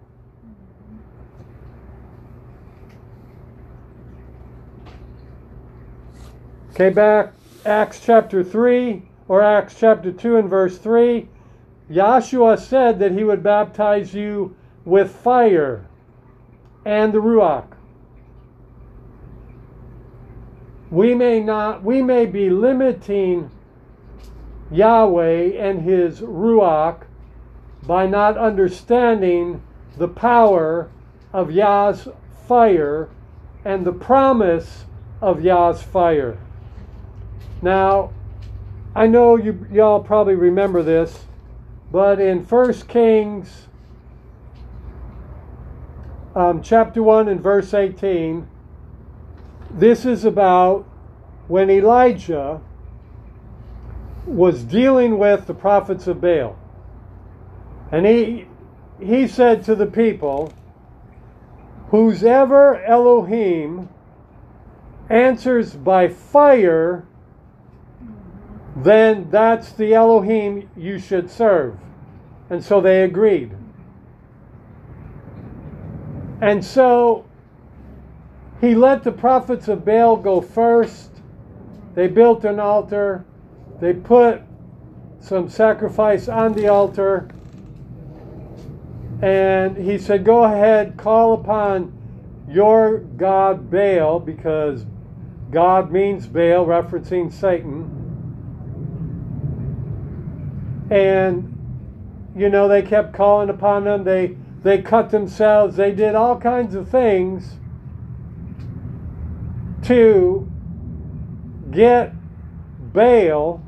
Okay, 6.72 6.90
back 6.90 7.34
Acts 7.66 8.00
chapter 8.00 8.42
3 8.42 9.02
or 9.28 9.42
Acts 9.42 9.76
chapter 9.78 10.10
2 10.10 10.36
and 10.38 10.48
verse 10.48 10.78
3. 10.78 11.28
Yahshua 11.90 12.58
said 12.58 12.98
that 13.00 13.12
he 13.12 13.24
would 13.24 13.42
baptize 13.42 14.14
you 14.14 14.56
with 14.84 15.10
fire 15.10 15.86
and 16.86 17.12
the 17.12 17.18
Ruach. 17.18 17.66
We 20.90 21.14
may 21.14 21.40
not 21.40 21.84
we 21.84 22.02
may 22.02 22.26
be 22.26 22.48
limiting 22.48 23.50
Yahweh 24.70 25.52
and 25.58 25.82
his 25.82 26.20
Ruach 26.20 27.02
by 27.86 28.06
not 28.06 28.36
understanding 28.36 29.62
the 29.96 30.08
power 30.08 30.90
of 31.32 31.50
Yah's 31.50 32.08
fire 32.46 33.08
and 33.64 33.84
the 33.84 33.92
promise 33.92 34.84
of 35.20 35.42
Yah's 35.42 35.82
fire. 35.82 36.38
Now, 37.62 38.12
I 38.94 39.06
know 39.06 39.36
you 39.36 39.66
y'all 39.70 40.02
probably 40.02 40.34
remember 40.34 40.82
this, 40.82 41.26
but 41.92 42.20
in 42.20 42.44
1 42.44 42.72
Kings 42.88 43.66
um, 46.34 46.62
chapter 46.62 47.02
1 47.02 47.28
and 47.28 47.40
verse 47.40 47.74
18, 47.74 48.46
this 49.70 50.04
is 50.04 50.24
about 50.24 50.86
when 51.48 51.70
Elijah 51.70 52.60
was 54.26 54.62
dealing 54.64 55.18
with 55.18 55.46
the 55.46 55.54
prophets 55.54 56.06
of 56.06 56.20
Baal. 56.20 56.56
And 57.92 58.06
he, 58.06 58.46
he 59.00 59.26
said 59.26 59.64
to 59.64 59.74
the 59.74 59.86
people, 59.86 60.52
Whose 61.88 62.22
ever 62.22 62.82
Elohim 62.84 63.88
answers 65.08 65.74
by 65.74 66.08
fire, 66.08 67.04
then 68.76 69.28
that's 69.30 69.72
the 69.72 69.94
Elohim 69.94 70.70
you 70.76 70.98
should 70.98 71.28
serve. 71.30 71.76
And 72.48 72.64
so 72.64 72.80
they 72.80 73.02
agreed. 73.02 73.56
And 76.40 76.64
so 76.64 77.26
he 78.60 78.74
let 78.74 79.02
the 79.02 79.12
prophets 79.12 79.68
of 79.68 79.84
Baal 79.84 80.16
go 80.16 80.40
first. 80.40 81.10
They 81.94 82.06
built 82.06 82.44
an 82.44 82.60
altar. 82.60 83.24
They 83.80 83.94
put 83.94 84.42
some 85.20 85.48
sacrifice 85.48 86.28
on 86.28 86.52
the 86.52 86.68
altar. 86.68 87.28
And 89.22 89.76
he 89.76 89.98
said, 89.98 90.24
Go 90.24 90.44
ahead, 90.44 90.96
call 90.96 91.34
upon 91.34 91.92
your 92.48 92.98
God 92.98 93.70
Baal, 93.70 94.18
because 94.18 94.86
God 95.50 95.92
means 95.92 96.26
Baal, 96.26 96.64
referencing 96.64 97.32
Satan. 97.32 97.96
And, 100.90 101.56
you 102.34 102.48
know, 102.48 102.66
they 102.66 102.82
kept 102.82 103.12
calling 103.12 103.50
upon 103.50 103.84
them. 103.84 104.04
They, 104.04 104.36
they 104.62 104.80
cut 104.82 105.10
themselves. 105.10 105.76
They 105.76 105.92
did 105.92 106.14
all 106.14 106.38
kinds 106.38 106.74
of 106.74 106.88
things 106.88 107.56
to 109.82 110.50
get 111.70 112.14
Baal 112.92 113.62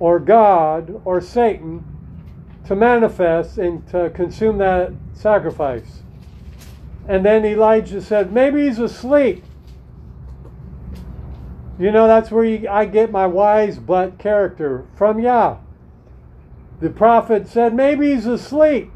or 0.00 0.18
God 0.18 1.00
or 1.04 1.20
Satan 1.20 1.84
to 2.68 2.76
manifest 2.76 3.56
and 3.56 3.86
to 3.88 4.10
consume 4.10 4.58
that 4.58 4.92
sacrifice. 5.14 6.02
And 7.08 7.24
then 7.24 7.44
Elijah 7.46 8.02
said, 8.02 8.30
Maybe 8.30 8.66
he's 8.66 8.78
asleep. 8.78 9.42
You 11.78 11.90
know, 11.90 12.06
that's 12.06 12.30
where 12.30 12.44
you, 12.44 12.68
I 12.68 12.84
get 12.84 13.10
my 13.10 13.26
wise 13.26 13.78
but 13.78 14.18
character 14.18 14.84
from 14.94 15.18
Yah. 15.18 15.56
The 16.80 16.90
prophet 16.90 17.48
said, 17.48 17.74
Maybe 17.74 18.14
he's 18.14 18.26
asleep. 18.26 18.90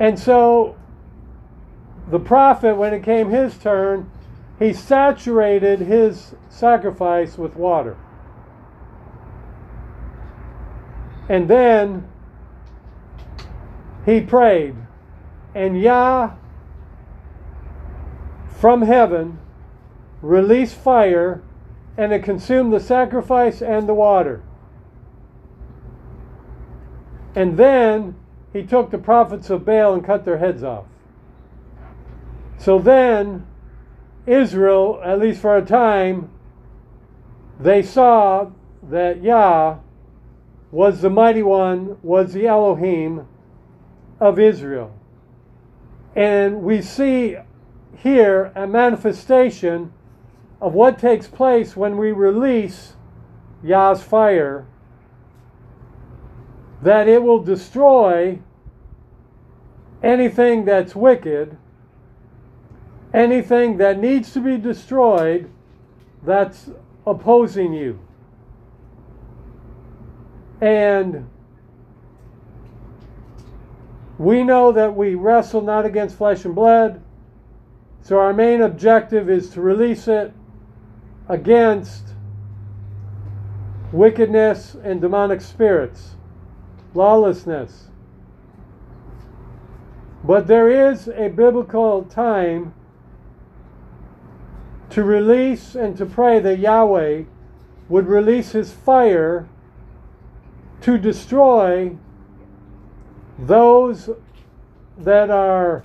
And 0.00 0.18
so 0.18 0.76
the 2.10 2.18
prophet, 2.18 2.76
when 2.76 2.92
it 2.92 3.04
came 3.04 3.30
his 3.30 3.56
turn, 3.56 4.10
he 4.58 4.72
saturated 4.72 5.78
his 5.78 6.34
sacrifice 6.48 7.38
with 7.38 7.54
water. 7.54 7.96
And 11.28 11.48
then 11.48 12.08
he 14.04 14.20
prayed, 14.20 14.76
and 15.54 15.80
Yah 15.80 16.32
from 18.56 18.82
heaven, 18.82 19.38
released 20.22 20.74
fire, 20.74 21.42
and 21.96 22.12
it 22.12 22.22
consumed 22.22 22.72
the 22.72 22.80
sacrifice 22.80 23.60
and 23.60 23.88
the 23.88 23.94
water. 23.94 24.42
And 27.34 27.58
then 27.58 28.16
he 28.52 28.62
took 28.62 28.90
the 28.90 28.98
prophets 28.98 29.50
of 29.50 29.66
Baal 29.66 29.92
and 29.92 30.04
cut 30.04 30.24
their 30.24 30.38
heads 30.38 30.62
off. 30.62 30.86
So 32.58 32.78
then, 32.78 33.46
Israel, 34.26 35.00
at 35.04 35.18
least 35.18 35.42
for 35.42 35.56
a 35.56 35.64
time, 35.64 36.30
they 37.60 37.82
saw 37.82 38.50
that 38.82 39.22
Yah 39.22 39.78
was 40.70 41.00
the 41.00 41.10
mighty 41.10 41.42
one, 41.42 41.98
was 42.02 42.32
the 42.32 42.46
Elohim 42.46 43.26
of 44.20 44.38
Israel. 44.38 44.94
And 46.14 46.62
we 46.62 46.82
see 46.82 47.36
here 47.98 48.52
a 48.54 48.66
manifestation 48.66 49.92
of 50.60 50.72
what 50.72 50.98
takes 50.98 51.26
place 51.26 51.76
when 51.76 51.96
we 51.96 52.12
release 52.12 52.94
Yah's 53.62 54.02
fire, 54.02 54.66
that 56.82 57.08
it 57.08 57.22
will 57.22 57.42
destroy 57.42 58.38
anything 60.02 60.64
that's 60.64 60.94
wicked, 60.94 61.56
anything 63.12 63.76
that 63.78 63.98
needs 63.98 64.32
to 64.32 64.40
be 64.40 64.56
destroyed 64.56 65.50
that's 66.22 66.70
opposing 67.06 67.72
you. 67.72 67.98
And 70.60 71.28
we 74.18 74.42
know 74.42 74.72
that 74.72 74.96
we 74.96 75.14
wrestle 75.14 75.60
not 75.60 75.84
against 75.84 76.16
flesh 76.16 76.44
and 76.44 76.54
blood, 76.54 77.02
so 78.00 78.18
our 78.18 78.32
main 78.32 78.62
objective 78.62 79.28
is 79.28 79.50
to 79.50 79.60
release 79.60 80.08
it 80.08 80.32
against 81.28 82.04
wickedness 83.92 84.76
and 84.82 85.00
demonic 85.00 85.40
spirits, 85.40 86.16
lawlessness. 86.94 87.88
But 90.24 90.46
there 90.46 90.90
is 90.90 91.08
a 91.08 91.28
biblical 91.28 92.04
time 92.04 92.74
to 94.90 95.04
release 95.04 95.74
and 95.74 95.96
to 95.98 96.06
pray 96.06 96.40
that 96.40 96.58
Yahweh 96.58 97.24
would 97.88 98.06
release 98.06 98.52
his 98.52 98.72
fire 98.72 99.48
to 100.82 100.98
destroy 100.98 101.96
those 103.38 104.10
that 104.98 105.30
are 105.30 105.84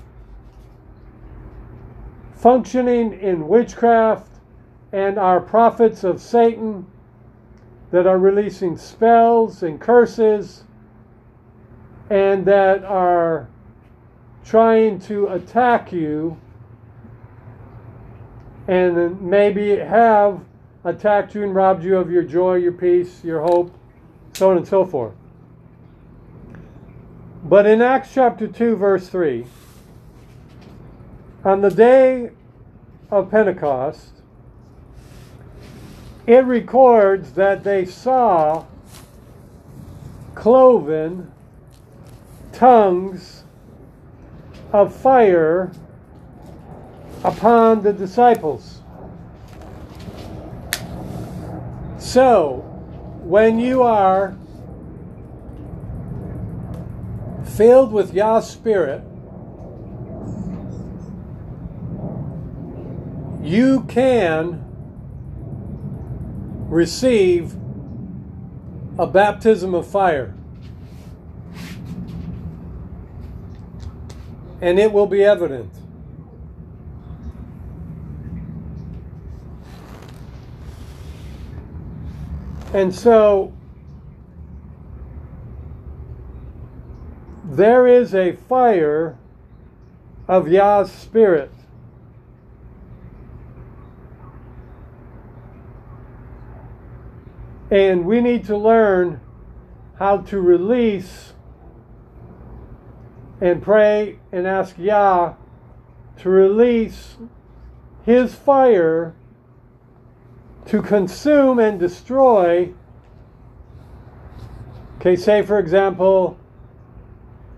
functioning 2.35 3.13
in 3.13 3.47
witchcraft 3.47 4.31
and 4.91 5.17
are 5.17 5.39
prophets 5.39 6.03
of 6.03 6.21
Satan 6.21 6.85
that 7.91 8.07
are 8.07 8.17
releasing 8.17 8.77
spells 8.77 9.63
and 9.63 9.79
curses 9.79 10.63
and 12.09 12.45
that 12.45 12.83
are 12.83 13.47
trying 14.43 14.99
to 14.99 15.27
attack 15.27 15.91
you 15.91 16.37
and 18.67 19.21
maybe 19.21 19.77
have 19.77 20.41
attacked 20.83 21.35
you 21.35 21.43
and 21.43 21.53
robbed 21.53 21.83
you 21.83 21.97
of 21.97 22.09
your 22.09 22.23
joy, 22.23 22.55
your 22.55 22.71
peace, 22.71 23.23
your 23.23 23.41
hope, 23.41 23.71
so 24.33 24.51
on 24.51 24.57
and 24.57 24.67
so 24.67 24.85
forth. 24.85 25.13
But 27.43 27.65
in 27.65 27.81
Acts 27.81 28.13
chapter 28.13 28.47
2, 28.47 28.75
verse 28.75 29.09
3, 29.09 29.45
on 31.43 31.61
the 31.61 31.71
day 31.71 32.31
of 33.09 33.31
Pentecost, 33.31 34.21
it 36.27 36.45
records 36.45 37.33
that 37.33 37.63
they 37.63 37.83
saw 37.85 38.65
cloven 40.35 41.31
tongues 42.53 43.43
of 44.71 44.95
fire 44.95 45.71
upon 47.23 47.83
the 47.83 47.91
disciples. 47.91 48.81
So, 51.97 52.70
when 53.31 53.61
you 53.61 53.81
are 53.81 54.35
filled 57.45 57.93
with 57.93 58.13
Yah's 58.13 58.49
Spirit, 58.49 59.01
you 63.41 63.85
can 63.87 64.61
receive 66.67 67.55
a 68.99 69.07
baptism 69.07 69.73
of 69.73 69.87
fire. 69.87 70.35
And 74.59 74.77
it 74.77 74.91
will 74.91 75.07
be 75.07 75.23
evident. 75.23 75.80
And 82.73 82.95
so 82.95 83.51
there 87.43 87.85
is 87.85 88.15
a 88.15 88.31
fire 88.31 89.17
of 90.27 90.47
Yah's 90.47 90.89
Spirit. 90.89 91.51
And 97.69 98.05
we 98.05 98.21
need 98.21 98.45
to 98.45 98.55
learn 98.55 99.19
how 99.99 100.17
to 100.17 100.39
release 100.39 101.33
and 103.41 103.61
pray 103.61 104.19
and 104.31 104.47
ask 104.47 104.77
Yah 104.77 105.33
to 106.19 106.29
release 106.29 107.17
His 108.05 108.33
fire 108.33 109.13
to 110.67 110.81
consume 110.81 111.59
and 111.59 111.79
destroy. 111.79 112.73
Okay, 114.97 115.15
say 115.15 115.41
for 115.41 115.59
example, 115.59 116.37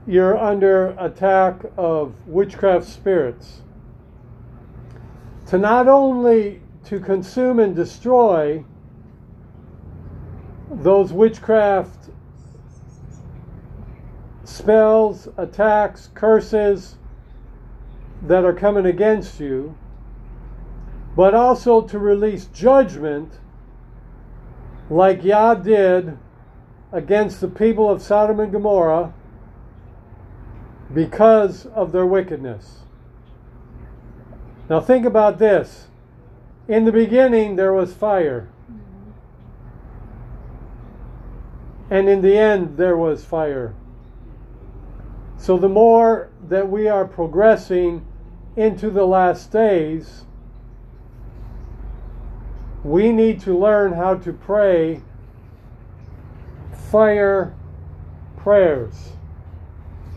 you're 0.08 0.38
under 0.38 0.96
attack 1.00 1.62
of 1.78 2.14
witchcraft 2.28 2.86
spirits. 2.86 3.62
To 5.48 5.58
not 5.58 5.88
only 5.88 6.62
to 6.86 7.00
consume 7.00 7.60
and 7.60 7.76
destroy 7.76 8.64
those 10.72 11.14
witchcraft 11.14 12.10
spells, 14.44 15.28
attacks, 15.38 16.10
curses 16.14 16.96
that 18.24 18.46
are 18.46 18.54
coming 18.54 18.86
against 18.86 19.40
you, 19.40 19.76
but 21.16 21.34
also 21.34 21.82
to 21.82 22.00
release 22.00 22.46
judgment 22.46 23.40
like 24.90 25.24
Yah 25.24 25.56
did 25.56 26.18
against 26.92 27.42
the 27.42 27.48
people 27.48 27.90
of 27.90 28.02
Sodom 28.02 28.40
and 28.40 28.52
Gomorrah 28.52 29.14
because 30.94 31.66
of 31.68 31.92
their 31.92 32.06
wickedness. 32.06 32.80
Now, 34.70 34.80
think 34.80 35.06
about 35.06 35.40
this. 35.40 35.88
In 36.68 36.86
the 36.86 36.92
beginning, 36.92 37.56
there 37.56 37.74
was 37.74 37.94
fire. 37.94 38.48
And 41.90 42.08
in 42.08 42.22
the 42.22 42.38
end, 42.38 42.78
there 42.78 42.98
was 42.98 43.26
fire. 43.26 43.74
So, 45.38 45.58
the 45.58 45.70
more 45.70 46.30
that 46.48 46.70
we 46.70 46.88
are 46.88 47.06
progressing 47.06 48.06
into 48.56 48.90
the 48.90 49.06
last 49.06 49.52
days, 49.52 50.24
we 52.84 53.12
need 53.12 53.40
to 53.42 53.58
learn 53.58 53.94
how 53.94 54.16
to 54.16 54.34
pray 54.34 55.02
fire 56.92 57.56
prayers. 58.38 59.14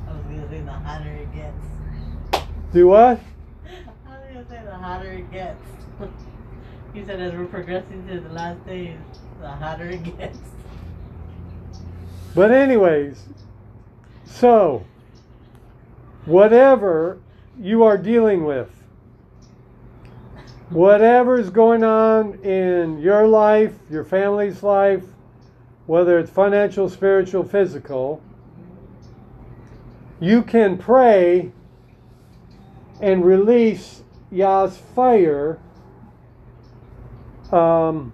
Oh, 0.07 0.13
I 0.13 0.17
was 0.17 0.25
gonna 0.25 0.49
say 0.49 0.61
the 0.61 0.73
hotter 0.73 1.11
it 1.11 1.35
gets. 1.35 2.47
Do 2.73 2.89
what? 2.89 3.21
I 3.67 4.11
was 4.11 4.21
gonna 4.33 4.49
say 4.49 4.63
the 4.65 4.75
hotter 4.75 5.13
it 5.13 5.31
gets. 5.31 5.63
he 6.95 7.05
said 7.05 7.21
as 7.21 7.33
we're 7.35 7.47
progressing 7.47 8.07
to 8.09 8.21
the 8.21 8.31
last 8.31 8.67
days, 8.67 8.99
the 9.41 9.49
hotter 9.49 9.89
it 9.89 10.19
gets. 10.19 10.39
But, 12.35 12.51
anyways, 12.51 13.25
so 14.27 14.85
whatever 16.27 17.19
you 17.59 17.83
are 17.85 17.97
dealing 17.97 18.45
with, 18.45 18.76
whatever's 20.71 21.51
going 21.51 21.85
on 21.85 22.35
in 22.45 22.99
your 22.99 23.27
life, 23.27 23.75
your 23.91 24.05
family's 24.05 24.63
life, 24.63 25.05
whether 25.87 26.19
it's 26.19 26.31
financial, 26.31 26.89
spiritual, 26.89 27.45
physical, 27.45 28.21
you 30.19 30.43
can 30.43 30.77
pray 30.77 31.53
and 33.01 33.25
release 33.25 34.03
Yah's 34.31 34.77
fire 34.77 35.61
um, 37.53 38.13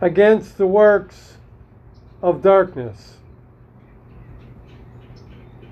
against 0.00 0.58
the 0.58 0.66
works 0.66 1.38
of 2.20 2.42
darkness. 2.42 3.14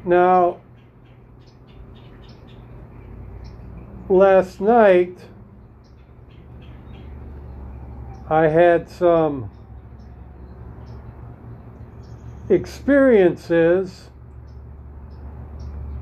Now, 0.04 0.60
last 4.08 4.60
night 4.60 5.18
I 8.34 8.48
had 8.48 8.90
some 8.90 9.48
experiences. 12.48 14.10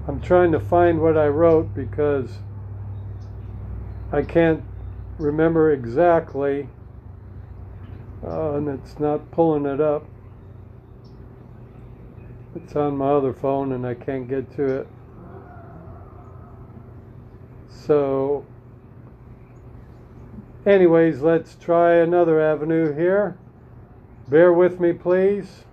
I'm 0.09 0.19
trying 0.23 0.51
to 0.53 0.59
find 0.59 1.03
what 1.03 1.19
I 1.19 1.29
wrote 1.29 1.75
because 1.75 2.39
I 4.11 4.23
can't 4.23 4.65
remember 5.19 5.73
exactly, 5.73 6.71
uh, 8.25 8.55
and 8.55 8.67
it's 8.67 8.99
not 8.99 9.31
pulling 9.31 9.67
it 9.67 9.83
up. 9.83 10.07
It's 12.57 12.75
on 12.75 12.97
my 12.97 13.11
other 13.11 13.35
phone 13.35 13.73
and 13.73 13.87
I 13.87 13.93
can't 13.93 14.27
get 14.27 14.51
to 14.57 14.81
it. 14.81 14.89
So, 17.69 18.47
anyways, 20.67 21.21
let's 21.21 21.57
try 21.57 21.95
another 21.95 22.41
avenue 22.41 22.95
here. 22.95 23.37
Bear 24.29 24.53
with 24.53 24.81
me, 24.81 24.93
please. 24.93 25.65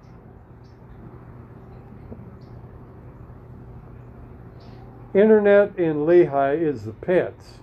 Internet 5.13 5.77
in 5.77 6.05
Lehi 6.05 6.61
is 6.61 6.83
the 6.83 6.91
pits. 6.91 7.59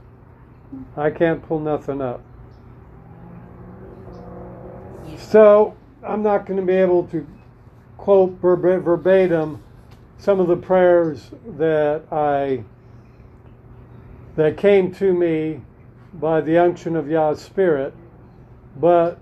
I 0.97 1.11
can't 1.11 1.47
pull 1.47 1.61
nothing 1.61 2.01
up. 2.01 2.23
So, 5.17 5.77
I'm 6.03 6.23
not 6.23 6.47
going 6.47 6.59
to 6.59 6.67
be 6.67 6.75
able 6.75 7.05
to 7.09 7.27
quote 7.97 8.33
verbatim 8.41 9.63
some 10.19 10.41
of 10.41 10.49
the 10.49 10.57
prayers 10.57 11.31
that 11.57 12.03
I 12.13 12.65
that 14.37 14.57
came 14.57 14.93
to 14.95 15.15
me 15.15 15.63
by 16.21 16.41
the 16.41 16.59
unction 16.59 16.97
of 16.97 17.09
Yah's 17.09 17.41
Spirit. 17.41 17.95
But 18.77 19.19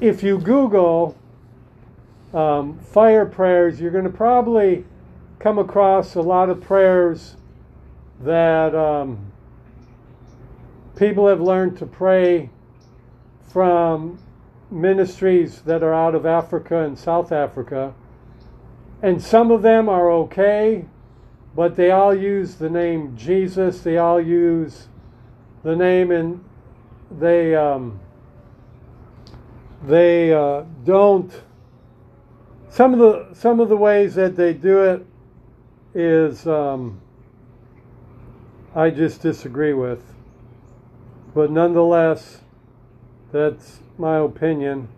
if 0.00 0.22
you 0.22 0.38
Google 0.38 1.16
um, 2.32 2.78
fire 2.78 3.26
prayers, 3.26 3.80
you're 3.80 3.90
going 3.90 4.04
to 4.04 4.10
probably 4.10 4.84
come 5.38 5.58
across 5.58 6.14
a 6.14 6.20
lot 6.20 6.50
of 6.50 6.60
prayers 6.60 7.36
that 8.20 8.74
um, 8.74 9.32
people 10.96 11.26
have 11.28 11.40
learned 11.40 11.78
to 11.78 11.86
pray 11.86 12.50
from 13.42 14.18
ministries 14.70 15.62
that 15.62 15.82
are 15.82 15.94
out 15.94 16.14
of 16.14 16.26
Africa 16.26 16.84
and 16.84 16.98
South 16.98 17.32
Africa. 17.32 17.94
And 19.00 19.22
some 19.22 19.50
of 19.50 19.62
them 19.62 19.88
are 19.88 20.10
okay, 20.10 20.84
but 21.54 21.76
they 21.76 21.90
all 21.90 22.14
use 22.14 22.56
the 22.56 22.68
name 22.68 23.16
Jesus. 23.16 23.80
They 23.80 23.96
all 23.96 24.20
use 24.20 24.88
the 25.68 25.76
name, 25.76 26.10
and 26.10 26.42
they 27.18 27.54
um, 27.54 28.00
they 29.86 30.32
uh, 30.32 30.62
don't. 30.84 31.30
Some 32.70 32.94
of 32.94 32.98
the 32.98 33.34
some 33.34 33.60
of 33.60 33.68
the 33.68 33.76
ways 33.76 34.14
that 34.14 34.34
they 34.34 34.54
do 34.54 34.82
it 34.84 35.06
is 35.94 36.46
um, 36.46 37.00
I 38.74 38.88
just 38.88 39.20
disagree 39.20 39.74
with, 39.74 40.02
but 41.34 41.50
nonetheless, 41.50 42.40
that's 43.30 43.80
my 43.98 44.16
opinion. 44.16 44.88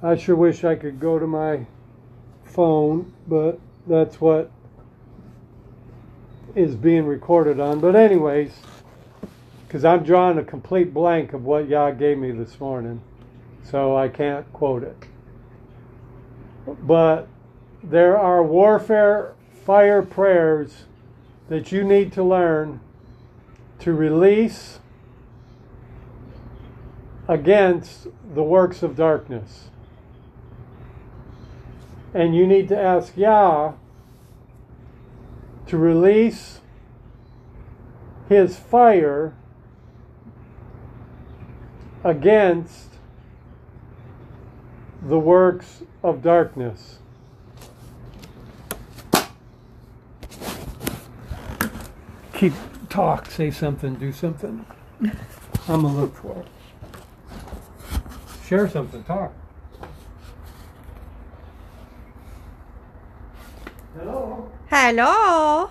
I 0.00 0.16
sure 0.16 0.36
wish 0.36 0.62
I 0.62 0.76
could 0.76 1.00
go 1.00 1.18
to 1.18 1.26
my 1.26 1.66
phone, 2.44 3.12
but 3.26 3.58
that's 3.88 4.20
what 4.20 4.48
is 6.54 6.76
being 6.76 7.04
recorded 7.04 7.58
on. 7.58 7.80
But, 7.80 7.96
anyways, 7.96 8.52
because 9.74 9.84
I'm 9.84 10.04
drawing 10.04 10.38
a 10.38 10.44
complete 10.44 10.94
blank 10.94 11.32
of 11.32 11.44
what 11.44 11.68
Yah 11.68 11.90
gave 11.90 12.16
me 12.16 12.30
this 12.30 12.60
morning, 12.60 13.00
so 13.64 13.96
I 13.96 14.06
can't 14.08 14.52
quote 14.52 14.84
it. 14.84 14.96
But 16.64 17.26
there 17.82 18.16
are 18.16 18.40
warfare 18.40 19.34
fire 19.66 20.00
prayers 20.00 20.84
that 21.48 21.72
you 21.72 21.82
need 21.82 22.12
to 22.12 22.22
learn 22.22 22.78
to 23.80 23.92
release 23.92 24.78
against 27.26 28.06
the 28.32 28.44
works 28.44 28.80
of 28.84 28.94
darkness. 28.94 29.70
And 32.14 32.36
you 32.36 32.46
need 32.46 32.68
to 32.68 32.80
ask 32.80 33.16
Yah 33.16 33.72
to 35.66 35.76
release 35.76 36.60
his 38.28 38.56
fire 38.56 39.34
against 42.04 42.90
the 45.02 45.18
works 45.18 45.82
of 46.02 46.22
darkness. 46.22 46.98
Keep 52.34 52.52
talk, 52.90 53.30
say 53.30 53.50
something, 53.50 53.94
do 53.94 54.12
something. 54.12 54.66
I'm 55.66 55.82
gonna 55.82 55.88
look 55.88 56.14
for 56.14 56.40
it. 56.40 56.46
Share 58.46 58.68
something, 58.68 59.02
talk. 59.04 59.32
Hello? 63.96 64.50
Hello. 64.68 65.70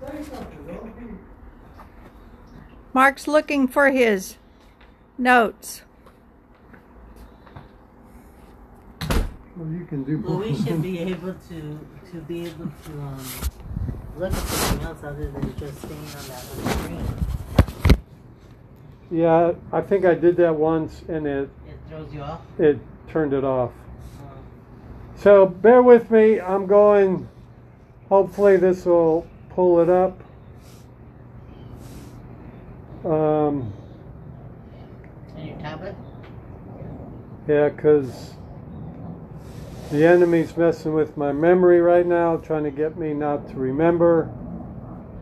Say 0.00 0.24
something, 0.24 0.66
don't 0.66 0.98
be- 0.98 1.14
Mark's 2.92 3.28
looking 3.28 3.68
for 3.68 3.90
his 3.90 4.36
notes. 5.18 5.82
Well, 9.56 9.70
you 9.72 9.86
can 9.86 10.04
do 10.04 10.18
Well, 10.18 10.38
we 10.38 10.54
should 10.54 10.82
be 10.82 10.98
able 10.98 11.34
to 11.48 11.78
to 12.12 12.16
be 12.28 12.46
able 12.46 12.66
to 12.84 12.92
um, 13.00 13.24
look 14.18 14.32
at 14.32 14.38
something 14.38 14.86
else 14.86 15.02
other 15.02 15.30
than 15.30 15.56
just 15.58 15.78
staying 15.78 15.94
on 15.94 16.06
that 16.28 16.44
one 16.44 16.78
screen. 16.78 17.04
Yeah, 19.10 19.52
I 19.72 19.80
think 19.80 20.04
I 20.04 20.14
did 20.14 20.36
that 20.36 20.54
once 20.54 21.02
and 21.08 21.26
it, 21.26 21.48
It 21.66 21.78
throws 21.88 22.12
you 22.12 22.20
off. 22.22 22.40
it 22.58 22.78
turned 23.08 23.32
it 23.32 23.44
off. 23.44 23.70
Uh, 24.20 24.24
So 25.16 25.46
bear 25.46 25.82
with 25.82 26.10
me. 26.10 26.38
I'm 26.40 26.66
going, 26.66 27.28
hopefully, 28.08 28.56
this 28.58 28.84
will 28.84 29.26
pull 29.50 29.80
it 29.80 29.88
up. 29.88 30.20
Um, 33.04 33.72
on 35.36 35.46
your 35.46 35.56
tablet. 35.58 35.94
Yeah, 37.46 37.68
because 37.68 38.34
the 39.90 40.04
enemy's 40.04 40.56
messing 40.56 40.94
with 40.94 41.16
my 41.16 41.30
memory 41.30 41.80
right 41.80 42.04
now, 42.04 42.36
trying 42.38 42.64
to 42.64 42.72
get 42.72 42.98
me 42.98 43.14
not 43.14 43.48
to 43.50 43.54
remember 43.54 44.24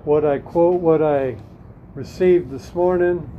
what 0.05 0.25
I 0.25 0.39
quote, 0.39 0.81
what 0.81 1.03
I 1.03 1.37
received 1.95 2.51
this 2.51 2.75
morning. 2.75 3.31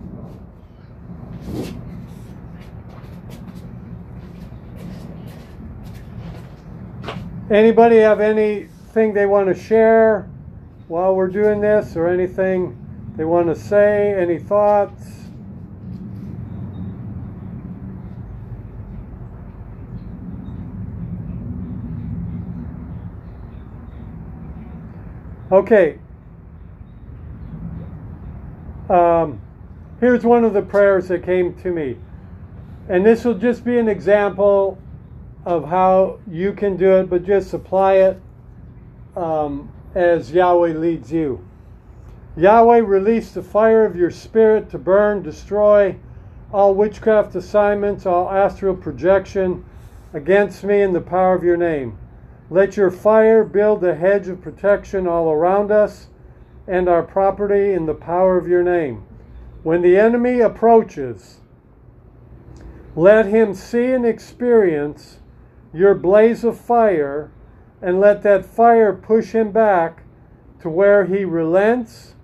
Anybody 7.50 7.98
have 7.98 8.20
anything 8.20 9.14
they 9.14 9.26
want 9.26 9.48
to 9.48 9.56
share 9.56 10.30
while 10.88 11.16
we're 11.16 11.28
doing 11.28 11.62
this, 11.62 11.96
or 11.96 12.08
anything 12.08 12.78
they 13.18 13.26
want 13.26 13.48
to 13.48 13.56
say? 13.56 14.14
Any 14.14 14.38
thoughts? 14.38 15.25
Okay. 25.52 26.00
Um, 28.90 29.42
here's 30.00 30.24
one 30.24 30.44
of 30.44 30.54
the 30.54 30.62
prayers 30.62 31.08
that 31.10 31.24
came 31.24 31.54
to 31.62 31.72
me. 31.72 31.98
And 32.90 33.06
this 33.06 33.24
will 33.24 33.36
just 33.38 33.64
be 33.64 33.78
an 33.78 33.88
example 33.88 34.78
of 35.46 35.68
how 35.68 36.20
you 36.28 36.54
can 36.54 36.78
do 36.78 36.98
it, 36.98 37.10
but 37.10 37.24
just 37.24 37.54
apply 37.54 37.94
it 37.96 38.22
um, 39.16 39.72
as 39.94 40.32
Yahweh 40.32 40.74
leads 40.74 41.12
you. 41.12 41.48
Yahweh, 42.36 42.80
release 42.80 43.32
the 43.32 43.44
fire 43.44 43.86
of 43.86 43.96
your 43.96 44.12
spirit 44.12 44.70
to 44.72 44.78
burn, 44.78 45.22
destroy 45.22 45.96
all 46.52 46.74
witchcraft 46.74 47.36
assignments, 47.36 48.06
all 48.06 48.30
astral 48.30 48.76
projection 48.76 49.64
against 50.14 50.64
me 50.64 50.82
in 50.82 50.94
the 50.94 51.02
power 51.02 51.36
of 51.36 51.44
your 51.44 51.58
name. 51.58 51.98
Let 52.56 52.78
your 52.78 52.90
fire 52.90 53.44
build 53.44 53.84
a 53.84 53.96
hedge 53.96 54.30
of 54.30 54.40
protection 54.40 55.08
all 55.08 55.30
around 55.30 55.74
us 55.74 56.08
and 56.66 56.88
our 56.88 57.04
property 57.04 57.74
in 57.74 57.86
the 57.86 57.94
power 57.94 58.38
of 58.38 58.48
your 58.48 58.64
name. 58.64 59.04
When 59.64 59.82
the 59.82 59.98
enemy 59.98 60.40
approaches, 60.40 61.42
let 62.96 63.26
him 63.26 63.54
see 63.56 63.92
and 63.92 64.06
experience 64.06 65.20
your 65.74 65.96
blaze 65.96 66.46
of 66.46 66.58
fire, 66.58 67.30
and 67.82 68.00
let 68.00 68.24
that 68.24 68.46
fire 68.46 68.94
push 68.94 69.34
him 69.34 69.52
back 69.52 70.04
to 70.62 70.70
where 70.70 71.04
he 71.04 71.26
relents 71.26 72.16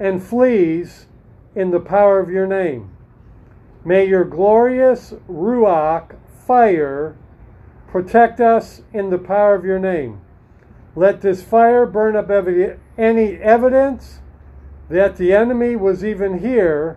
and 0.00 0.20
flees 0.20 1.06
in 1.54 1.70
the 1.70 1.78
power 1.78 2.18
of 2.18 2.28
your 2.28 2.48
name. 2.48 2.90
May 3.84 4.04
your 4.04 4.24
glorious 4.24 5.14
Ruach 5.30 6.16
fire 6.44 7.16
protect 7.88 8.40
us 8.40 8.82
in 8.92 9.10
the 9.10 9.18
power 9.18 9.54
of 9.54 9.64
your 9.64 9.78
name. 9.78 10.20
Let 10.94 11.20
this 11.20 11.42
fire 11.42 11.86
burn 11.86 12.16
up 12.16 12.30
any 12.30 13.36
evidence 13.36 14.20
that 14.88 15.16
the 15.16 15.32
enemy 15.32 15.76
was 15.76 16.04
even 16.04 16.38
here 16.38 16.96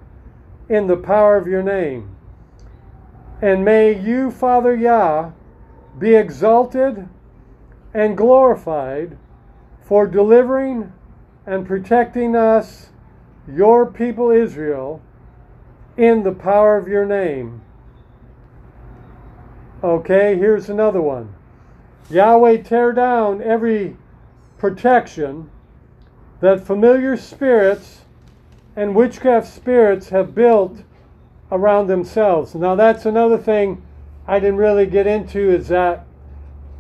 in 0.70 0.88
the 0.88 0.98
power 0.98 1.36
of 1.38 1.48
your 1.48 1.64
name. 1.64 2.16
And 3.42 3.66
may 3.66 4.00
you, 4.00 4.32
Father 4.32 4.76
Yah, 4.76 5.32
be 5.98 6.16
exalted 6.16 7.08
and 7.94 8.16
glorified 8.16 9.18
for 9.82 10.06
delivering 10.06 10.94
and 11.46 11.66
protecting 11.66 12.36
us, 12.36 12.90
your 13.48 13.86
people 13.86 14.30
Israel, 14.30 15.02
in 15.98 16.24
the 16.24 16.32
power 16.32 16.78
of 16.78 16.88
your 16.88 17.06
name. 17.06 17.62
Okay, 19.82 20.36
here's 20.38 20.70
another 20.70 21.02
one. 21.02 21.34
Yahweh, 22.10 22.58
tear 22.64 22.92
down 22.92 23.42
every 23.42 23.96
protection 24.58 25.50
that 26.42 26.66
familiar 26.66 27.16
spirits 27.16 28.02
and 28.76 28.94
witchcraft 28.94 29.48
spirits 29.48 30.10
have 30.10 30.36
built 30.36 30.84
around 31.50 31.88
themselves. 31.88 32.56
Now, 32.56 32.76
that's 32.76 33.06
another 33.06 33.38
thing 33.38 33.82
I 34.28 34.40
didn't 34.40 34.58
really 34.58 34.86
get 34.86 35.08
into 35.08 35.50
is 35.50 35.70
that 35.70 36.06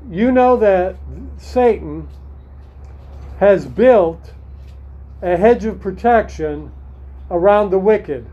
you 0.10 0.32
know 0.32 0.58
that 0.58 0.98
Satan 1.38 2.10
has 3.40 3.66
built 3.66 4.34
a 5.22 5.38
hedge 5.38 5.64
of 5.64 5.80
protection 5.80 6.72
around 7.32 7.70
the 7.70 7.80
wicked. 7.80 8.28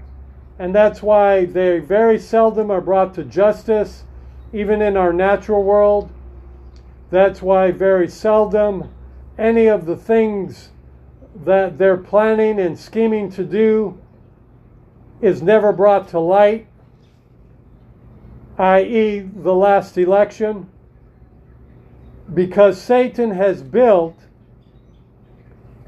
And 0.59 0.75
that's 0.75 1.03
why 1.03 1.45
they 1.45 1.79
very 1.79 2.19
seldom 2.19 2.71
are 2.71 2.81
brought 2.81 3.15
to 3.15 3.25
justice, 3.25 4.05
even 4.53 4.83
in 4.83 4.97
our 4.97 5.13
natural 5.13 5.63
world. 5.63 6.11
That's 7.11 7.43
why 7.43 7.71
very 7.71 8.09
seldom 8.09 8.93
any 9.39 9.67
of 9.67 9.87
the 9.87 9.97
things 9.97 10.71
that 11.45 11.79
they're 11.79 11.97
planning 11.97 12.59
and 12.59 12.79
scheming 12.79 13.31
to 13.33 13.45
do 13.45 14.01
is 15.21 15.43
never 15.43 15.73
brought 15.73 16.09
to 16.09 16.19
light, 16.19 16.67
i.e., 18.59 19.21
the 19.21 19.55
last 19.55 19.99
election, 19.99 20.69
because 22.33 22.81
Satan 22.81 23.31
has 23.31 23.63
built 23.63 24.19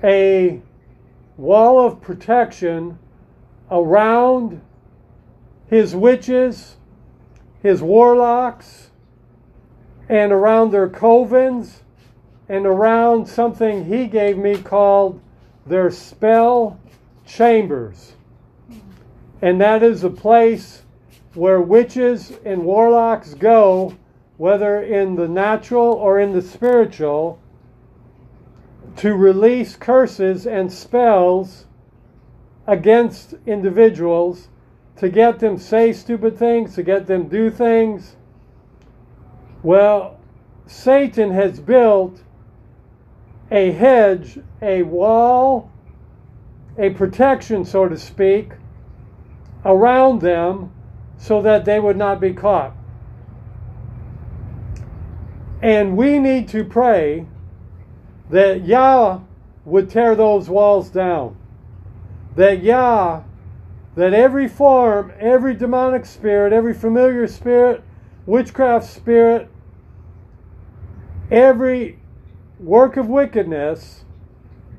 a 0.02 0.60
wall 1.36 1.84
of 1.84 2.00
protection 2.00 2.98
around 3.70 4.60
his 5.68 5.94
witches, 5.94 6.76
his 7.62 7.82
warlocks, 7.82 8.90
and 10.08 10.32
around 10.32 10.70
their 10.70 10.88
covens, 10.88 11.80
and 12.48 12.66
around 12.66 13.26
something 13.26 13.84
he 13.84 14.06
gave 14.06 14.38
me 14.38 14.56
called 14.56 15.20
their 15.66 15.90
spell 15.90 16.80
chambers. 17.26 18.14
And 19.42 19.60
that 19.60 19.82
is 19.82 20.02
a 20.02 20.10
place 20.10 20.82
where 21.34 21.60
witches 21.60 22.32
and 22.44 22.64
warlocks 22.64 23.34
go, 23.34 23.94
whether 24.38 24.82
in 24.82 25.14
the 25.14 25.28
natural 25.28 25.92
or 25.92 26.18
in 26.18 26.32
the 26.32 26.42
spiritual, 26.42 27.38
to 28.96 29.14
release 29.14 29.76
curses 29.76 30.46
and 30.46 30.72
spells 30.72 31.66
against 32.66 33.34
individuals 33.46 34.48
to 34.98 35.08
get 35.08 35.38
them 35.38 35.58
say 35.58 35.92
stupid 35.92 36.36
things, 36.36 36.74
to 36.74 36.82
get 36.82 37.06
them 37.06 37.28
do 37.28 37.50
things. 37.50 38.16
Well, 39.62 40.18
Satan 40.66 41.30
has 41.32 41.60
built 41.60 42.22
a 43.50 43.72
hedge, 43.72 44.38
a 44.60 44.82
wall, 44.82 45.70
a 46.76 46.90
protection, 46.90 47.64
so 47.64 47.88
to 47.88 47.96
speak, 47.96 48.52
around 49.64 50.20
them 50.20 50.72
so 51.16 51.42
that 51.42 51.64
they 51.64 51.80
would 51.80 51.96
not 51.96 52.20
be 52.20 52.32
caught. 52.32 52.74
And 55.62 55.96
we 55.96 56.18
need 56.18 56.48
to 56.48 56.64
pray 56.64 57.26
that 58.30 58.64
Yah 58.64 59.20
would 59.64 59.90
tear 59.90 60.14
those 60.14 60.48
walls 60.48 60.90
down. 60.90 61.36
That 62.36 62.62
Yah, 62.62 63.22
that 63.98 64.14
every 64.14 64.46
form, 64.46 65.12
every 65.18 65.52
demonic 65.54 66.06
spirit, 66.06 66.52
every 66.52 66.72
familiar 66.72 67.26
spirit, 67.26 67.82
witchcraft 68.26 68.86
spirit, 68.86 69.48
every 71.32 71.98
work 72.60 72.96
of 72.96 73.08
wickedness, 73.08 74.04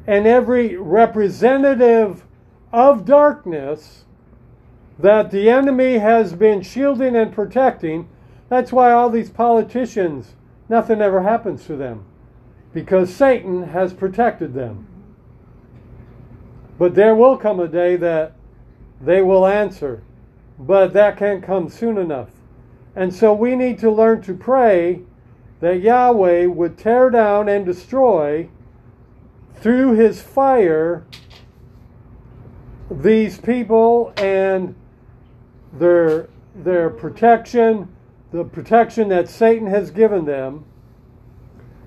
and 0.07 0.25
every 0.25 0.77
representative 0.77 2.23
of 2.71 3.03
darkness 3.03 4.05
that 4.97 5.31
the 5.31 5.49
enemy 5.49 5.97
has 5.97 6.31
been 6.31 6.61
shielding 6.61 7.13
and 7.13 7.33
protecting. 7.33 8.07
That's 8.47 8.71
why 8.71 8.93
all 8.93 9.09
these 9.09 9.29
politicians, 9.29 10.35
nothing 10.69 11.01
ever 11.01 11.23
happens 11.23 11.65
to 11.65 11.75
them 11.75 12.05
because 12.73 13.13
Satan 13.13 13.63
has 13.63 13.91
protected 13.91 14.53
them. 14.53 14.87
But 16.77 16.95
there 16.95 17.15
will 17.15 17.35
come 17.35 17.59
a 17.59 17.67
day 17.67 17.97
that 17.97 18.38
they 19.01 19.21
will 19.21 19.45
answer, 19.45 20.03
but 20.57 20.93
that 20.93 21.17
can't 21.17 21.43
come 21.43 21.69
soon 21.69 21.97
enough. 21.97 22.29
And 22.95 23.13
so 23.13 23.33
we 23.33 23.55
need 23.55 23.79
to 23.79 23.91
learn 23.91 24.21
to 24.23 24.33
pray 24.33 25.01
that 25.61 25.81
Yahweh 25.81 26.45
would 26.45 26.77
tear 26.77 27.09
down 27.09 27.49
and 27.49 27.65
destroy 27.65 28.49
through 29.55 29.93
his 29.93 30.21
fire 30.21 31.05
these 32.89 33.39
people 33.39 34.13
and 34.17 34.75
their 35.73 36.29
their 36.55 36.89
protection, 36.89 37.87
the 38.31 38.43
protection 38.43 39.09
that 39.09 39.29
Satan 39.29 39.67
has 39.67 39.91
given 39.91 40.25
them 40.25 40.65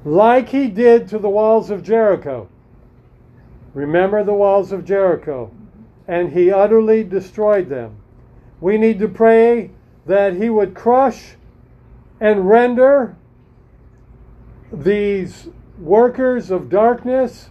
like 0.04 0.48
he 0.48 0.68
did 0.68 1.08
to 1.08 1.18
the 1.18 1.28
walls 1.28 1.70
of 1.70 1.82
Jericho. 1.82 2.48
Remember 3.74 4.24
the 4.24 4.34
walls 4.34 4.72
of 4.72 4.84
Jericho. 4.84 5.50
And 6.08 6.32
he 6.32 6.50
utterly 6.50 7.04
destroyed 7.04 7.68
them. 7.68 7.96
We 8.60 8.78
need 8.78 8.98
to 8.98 9.08
pray 9.08 9.70
that 10.06 10.34
he 10.34 10.50
would 10.50 10.74
crush 10.74 11.34
and 12.20 12.48
render 12.48 13.16
these 14.72 15.48
workers 15.78 16.50
of 16.50 16.68
darkness, 16.68 17.50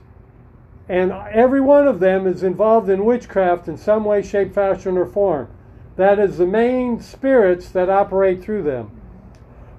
and 0.90 1.12
every 1.12 1.62
one 1.62 1.88
of 1.88 2.00
them 2.00 2.28
is 2.28 2.44
involved 2.44 2.90
in 2.90 3.06
witchcraft 3.06 3.68
in 3.68 3.78
some 3.78 4.04
way, 4.04 4.22
shape, 4.22 4.54
fashion, 4.54 4.98
or 4.98 5.06
form. 5.06 5.48
That 5.96 6.20
is 6.20 6.38
the 6.38 6.46
main 6.46 7.00
spirits 7.00 7.70
that 7.70 7.90
operate 7.90 8.42
through 8.42 8.64
them. 8.64 8.92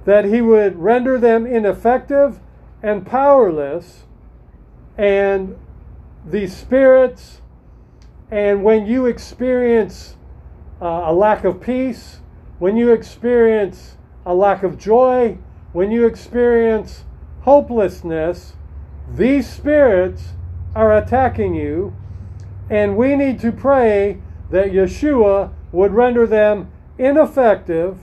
That 0.04 0.24
he 0.24 0.40
would 0.40 0.78
render 0.78 1.18
them 1.18 1.46
ineffective 1.46 2.40
and 2.82 3.06
powerless, 3.06 4.04
and 4.96 5.58
these 6.24 6.56
spirits, 6.56 7.41
and 8.32 8.64
when 8.64 8.86
you 8.86 9.04
experience 9.04 10.16
uh, 10.80 11.02
a 11.04 11.12
lack 11.12 11.44
of 11.44 11.60
peace, 11.60 12.20
when 12.58 12.78
you 12.78 12.90
experience 12.90 13.98
a 14.24 14.34
lack 14.34 14.62
of 14.62 14.78
joy, 14.78 15.36
when 15.74 15.90
you 15.90 16.06
experience 16.06 17.04
hopelessness, 17.42 18.54
these 19.06 19.46
spirits 19.46 20.30
are 20.74 20.96
attacking 20.96 21.54
you, 21.54 21.94
and 22.70 22.96
we 22.96 23.16
need 23.16 23.38
to 23.40 23.52
pray 23.52 24.18
that 24.50 24.68
Yeshua 24.68 25.52
would 25.70 25.92
render 25.92 26.26
them 26.26 26.72
ineffective 26.96 27.98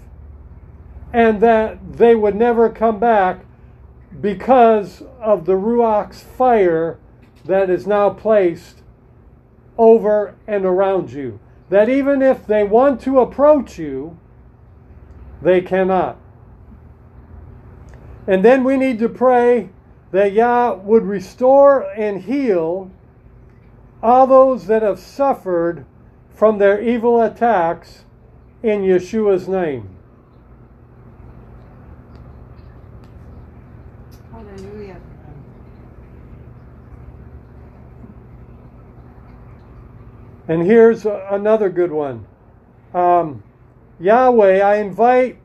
and 1.11 1.41
that 1.41 1.97
they 1.97 2.13
would 2.13 2.35
never 2.35 2.69
come 2.69 2.99
back 2.99 3.43
because 4.21 5.01
of 5.19 5.45
the 5.45 5.55
Ruach's 5.55 6.21
fire 6.21 6.99
that 7.45 7.71
is 7.71 7.87
now 7.87 8.11
placed 8.11 8.78
over 9.79 10.35
and 10.45 10.65
around 10.65 11.11
you. 11.11 11.39
That 11.69 11.87
even 11.89 12.21
if 12.21 12.45
they 12.45 12.63
want 12.63 13.01
to 13.01 13.19
approach 13.19 13.79
you, 13.79 14.17
they 15.41 15.61
cannot. 15.61 16.17
And 18.27 18.43
then 18.43 18.63
we 18.63 18.77
need 18.77 18.99
to 18.99 19.09
pray 19.09 19.69
that 20.11 20.33
Yah 20.33 20.73
would 20.73 21.03
restore 21.03 21.89
and 21.91 22.21
heal 22.23 22.91
all 24.03 24.27
those 24.27 24.67
that 24.67 24.81
have 24.81 24.99
suffered 24.99 25.85
from 26.29 26.57
their 26.57 26.81
evil 26.81 27.21
attacks 27.21 28.05
in 28.61 28.81
Yeshua's 28.81 29.47
name. 29.47 29.98
And 40.49 40.63
here's 40.63 41.05
another 41.05 41.69
good 41.69 41.91
one. 41.91 42.25
Um, 42.91 43.43
Yahweh, 43.99 44.61
I 44.61 44.77
invite 44.77 45.37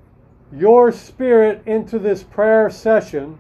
your 0.51 0.93
spirit 0.93 1.63
into 1.67 1.99
this 1.99 2.23
prayer 2.23 2.71
session 2.71 3.39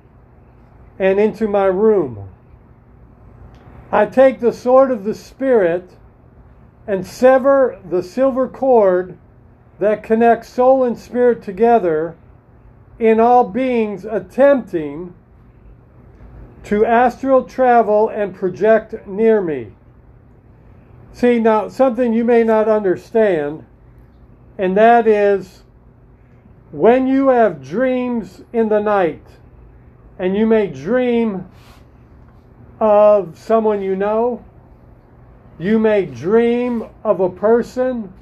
and 0.99 1.19
into 1.19 1.49
my 1.49 1.65
room. 1.65 2.29
I 3.91 4.05
take 4.05 4.41
the 4.41 4.53
sword 4.53 4.91
of 4.91 5.05
the 5.05 5.15
Spirit 5.15 5.97
and 6.87 7.07
sever 7.07 7.81
the 7.89 8.03
silver 8.03 8.47
cord 8.47 9.17
that 9.79 10.03
connects 10.03 10.51
soul 10.51 10.85
and 10.85 10.99
spirit 10.99 11.43
together 11.43 12.15
in 12.99 13.19
all 13.19 13.49
beings 13.49 14.05
attempting 14.05 15.15
to 16.65 16.85
astral 16.85 17.45
travel 17.45 18.11
and 18.11 18.35
project 18.35 19.07
near 19.07 19.41
me. 19.41 19.73
See, 21.15 21.39
now, 21.39 21.69
something 21.69 22.12
you 22.12 22.25
may 22.25 22.43
not 22.43 22.69
understand, 22.69 23.65
and 24.59 24.77
that 24.77 25.07
is 25.07 25.62
when 26.73 27.07
you 27.07 27.29
have 27.29 27.62
dreams 27.62 28.43
in 28.53 28.69
the 28.69 28.81
night, 28.81 29.25
and 30.19 30.37
you 30.37 30.45
may 30.45 30.67
dream 30.67 31.49
of 32.81 33.39
someone 33.39 33.81
you 33.81 33.95
know, 33.95 34.45
you 35.57 35.79
may 35.79 36.05
dream 36.05 36.89
of 37.05 37.21
a 37.21 37.31
person, 37.31 38.12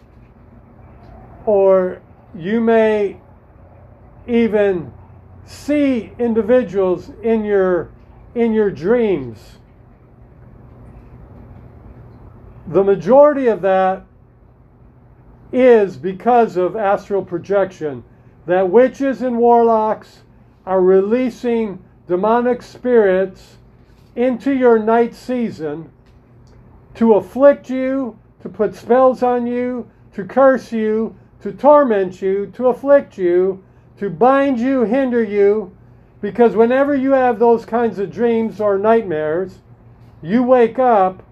or 1.46 2.02
you 2.34 2.60
may 2.60 3.16
even 4.26 4.92
see 5.46 6.12
individuals 6.18 7.10
in 7.22 7.42
your 7.42 7.90
in 8.34 8.52
your 8.52 8.70
dreams 8.70 9.58
the 12.72 12.82
majority 12.82 13.48
of 13.48 13.60
that 13.62 14.04
is 15.52 15.96
because 15.96 16.56
of 16.56 16.74
astral 16.74 17.24
projection. 17.24 18.02
That 18.46 18.70
witches 18.70 19.22
and 19.22 19.38
warlocks 19.38 20.22
are 20.64 20.80
releasing 20.80 21.84
demonic 22.08 22.62
spirits 22.62 23.58
into 24.16 24.52
your 24.52 24.78
night 24.78 25.14
season 25.14 25.90
to 26.94 27.14
afflict 27.14 27.70
you, 27.70 28.18
to 28.40 28.48
put 28.48 28.74
spells 28.74 29.22
on 29.22 29.46
you, 29.46 29.88
to 30.14 30.24
curse 30.24 30.72
you, 30.72 31.14
to 31.42 31.52
torment 31.52 32.20
you, 32.22 32.46
to 32.54 32.68
afflict 32.68 33.18
you, 33.18 33.62
to 33.98 34.10
bind 34.10 34.58
you, 34.58 34.82
hinder 34.82 35.22
you. 35.22 35.76
Because 36.20 36.54
whenever 36.54 36.94
you 36.94 37.12
have 37.12 37.38
those 37.38 37.64
kinds 37.64 37.98
of 37.98 38.10
dreams 38.10 38.60
or 38.60 38.78
nightmares, 38.78 39.58
you 40.22 40.42
wake 40.42 40.78
up 40.78 41.22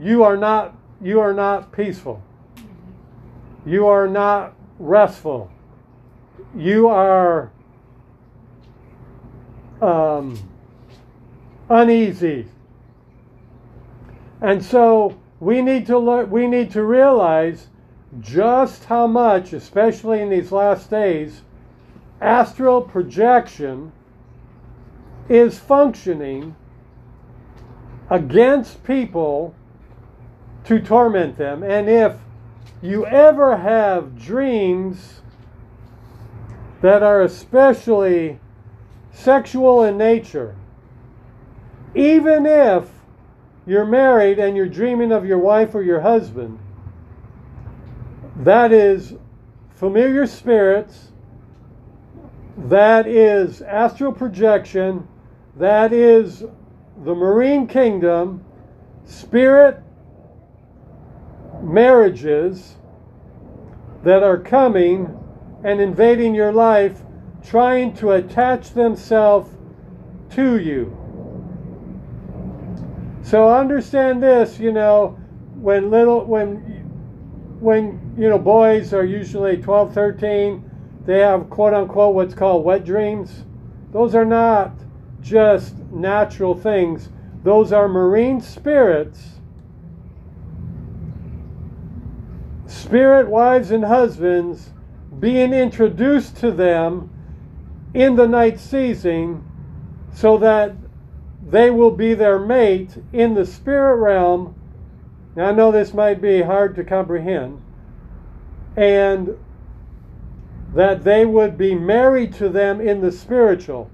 you 0.00 0.24
are 0.24 0.36
not 0.36 0.74
you 1.00 1.20
are 1.20 1.34
not 1.34 1.72
peaceful. 1.72 2.22
You 3.66 3.86
are 3.86 4.08
not 4.08 4.54
restful. 4.78 5.50
You 6.56 6.88
are 6.88 7.50
um, 9.80 10.38
uneasy. 11.68 12.46
And 14.40 14.64
so 14.64 15.18
we 15.40 15.60
need 15.60 15.86
to 15.86 15.98
learn 15.98 16.30
we 16.30 16.46
need 16.46 16.70
to 16.72 16.82
realize 16.82 17.68
just 18.20 18.84
how 18.84 19.06
much 19.06 19.52
especially 19.52 20.20
in 20.20 20.28
these 20.28 20.52
last 20.52 20.90
days 20.90 21.42
astral 22.20 22.82
projection 22.82 23.90
is 25.28 25.58
functioning 25.58 26.54
against 28.10 28.84
people 28.84 29.54
to 30.64 30.80
torment 30.80 31.36
them. 31.36 31.62
And 31.62 31.88
if 31.88 32.14
you 32.80 33.06
ever 33.06 33.56
have 33.56 34.18
dreams 34.18 35.20
that 36.80 37.02
are 37.02 37.22
especially 37.22 38.38
sexual 39.12 39.84
in 39.84 39.96
nature, 39.96 40.56
even 41.94 42.46
if 42.46 42.88
you're 43.66 43.86
married 43.86 44.38
and 44.38 44.56
you're 44.56 44.68
dreaming 44.68 45.12
of 45.12 45.24
your 45.24 45.38
wife 45.38 45.74
or 45.74 45.82
your 45.82 46.00
husband, 46.00 46.58
that 48.36 48.72
is 48.72 49.14
familiar 49.70 50.26
spirits, 50.26 51.12
that 52.56 53.06
is 53.06 53.62
astral 53.62 54.12
projection, 54.12 55.06
that 55.56 55.92
is 55.92 56.44
the 57.04 57.14
marine 57.14 57.66
kingdom, 57.66 58.44
spirit 59.04 59.82
marriages 61.62 62.76
that 64.04 64.22
are 64.22 64.38
coming 64.38 65.18
and 65.64 65.80
invading 65.80 66.34
your 66.34 66.52
life, 66.52 67.02
trying 67.44 67.94
to 67.94 68.12
attach 68.12 68.70
themselves 68.70 69.50
to 70.30 70.58
you. 70.58 70.96
So 73.22 73.48
understand 73.54 74.22
this, 74.22 74.58
you 74.58 74.72
know, 74.72 75.18
when 75.54 75.90
little 75.90 76.24
when 76.24 76.56
when 77.60 78.14
you 78.18 78.28
know 78.28 78.38
boys 78.38 78.92
are 78.92 79.04
usually 79.04 79.56
12, 79.56 79.94
13, 79.94 80.70
they 81.06 81.20
have 81.20 81.48
quote 81.48 81.72
unquote 81.72 82.14
what's 82.14 82.34
called 82.34 82.64
wet 82.64 82.84
dreams. 82.84 83.44
Those 83.92 84.14
are 84.14 84.24
not 84.24 84.72
just 85.20 85.76
natural 85.92 86.56
things. 86.56 87.10
Those 87.44 87.72
are 87.72 87.86
marine 87.86 88.40
spirits 88.40 89.40
spirit 92.72 93.28
wives 93.28 93.70
and 93.70 93.84
husbands 93.84 94.70
being 95.20 95.52
introduced 95.52 96.36
to 96.38 96.50
them 96.50 97.10
in 97.94 98.16
the 98.16 98.26
night 98.26 98.58
season 98.58 99.44
so 100.12 100.38
that 100.38 100.74
they 101.46 101.70
will 101.70 101.90
be 101.90 102.14
their 102.14 102.38
mate 102.38 102.96
in 103.12 103.34
the 103.34 103.44
spirit 103.44 103.96
realm. 103.96 104.54
Now, 105.36 105.48
I 105.48 105.52
know 105.52 105.70
this 105.70 105.92
might 105.92 106.20
be 106.20 106.42
hard 106.42 106.74
to 106.76 106.84
comprehend, 106.84 107.62
and 108.76 109.36
that 110.74 111.04
they 111.04 111.26
would 111.26 111.58
be 111.58 111.74
married 111.74 112.32
to 112.34 112.48
them 112.48 112.80
in 112.80 113.00
the 113.00 113.12
spiritual. 113.12 113.90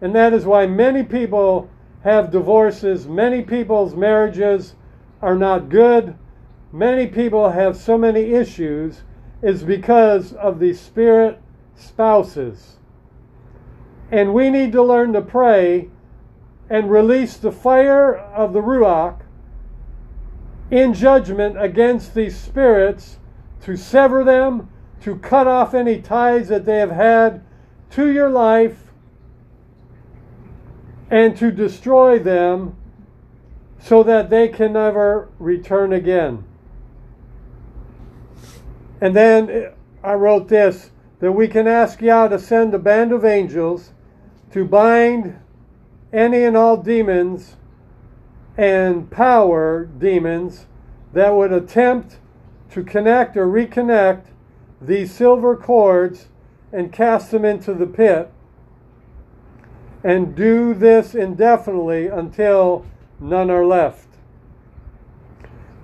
And 0.00 0.14
that 0.14 0.32
is 0.32 0.44
why 0.44 0.66
many 0.66 1.02
people 1.02 1.70
have 2.04 2.30
divorces, 2.30 3.06
many 3.06 3.42
people's 3.42 3.94
marriages 3.94 4.74
are 5.22 5.34
not 5.34 5.68
good 5.68 6.16
many 6.72 7.06
people 7.06 7.50
have 7.50 7.76
so 7.76 7.96
many 7.96 8.32
issues 8.32 9.02
is 9.42 9.62
because 9.62 10.32
of 10.32 10.58
the 10.58 10.74
spirit 10.74 11.40
spouses. 11.74 12.76
And 14.10 14.34
we 14.34 14.50
need 14.50 14.72
to 14.72 14.82
learn 14.82 15.12
to 15.12 15.22
pray 15.22 15.88
and 16.70 16.90
release 16.90 17.36
the 17.36 17.52
fire 17.52 18.16
of 18.16 18.52
the 18.52 18.60
Ruach 18.60 19.20
in 20.70 20.92
judgment 20.92 21.60
against 21.60 22.14
these 22.14 22.38
spirits 22.38 23.18
to 23.62 23.76
sever 23.76 24.24
them, 24.24 24.68
to 25.00 25.16
cut 25.16 25.46
off 25.46 25.74
any 25.74 26.00
ties 26.00 26.48
that 26.48 26.64
they 26.64 26.78
have 26.78 26.90
had 26.90 27.42
to 27.90 28.10
your 28.10 28.28
life, 28.28 28.92
and 31.10 31.36
to 31.38 31.50
destroy 31.50 32.18
them 32.18 32.76
so 33.78 34.02
that 34.02 34.28
they 34.28 34.48
can 34.48 34.74
never 34.74 35.28
return 35.38 35.92
again. 35.92 36.44
And 39.00 39.14
then 39.14 39.72
I 40.02 40.14
wrote 40.14 40.48
this 40.48 40.90
that 41.20 41.32
we 41.32 41.48
can 41.48 41.66
ask 41.66 42.00
Yah 42.00 42.28
to 42.28 42.38
send 42.38 42.74
a 42.74 42.78
band 42.78 43.12
of 43.12 43.24
angels 43.24 43.92
to 44.52 44.64
bind 44.64 45.38
any 46.12 46.44
and 46.44 46.56
all 46.56 46.76
demons 46.76 47.56
and 48.56 49.10
power 49.10 49.84
demons 49.84 50.66
that 51.12 51.34
would 51.34 51.52
attempt 51.52 52.18
to 52.70 52.82
connect 52.82 53.36
or 53.36 53.46
reconnect 53.46 54.26
these 54.80 55.12
silver 55.12 55.56
cords 55.56 56.28
and 56.72 56.92
cast 56.92 57.30
them 57.30 57.44
into 57.44 57.74
the 57.74 57.86
pit 57.86 58.30
and 60.04 60.34
do 60.34 60.74
this 60.74 61.14
indefinitely 61.14 62.06
until 62.06 62.86
none 63.20 63.50
are 63.50 63.64
left. 63.64 64.06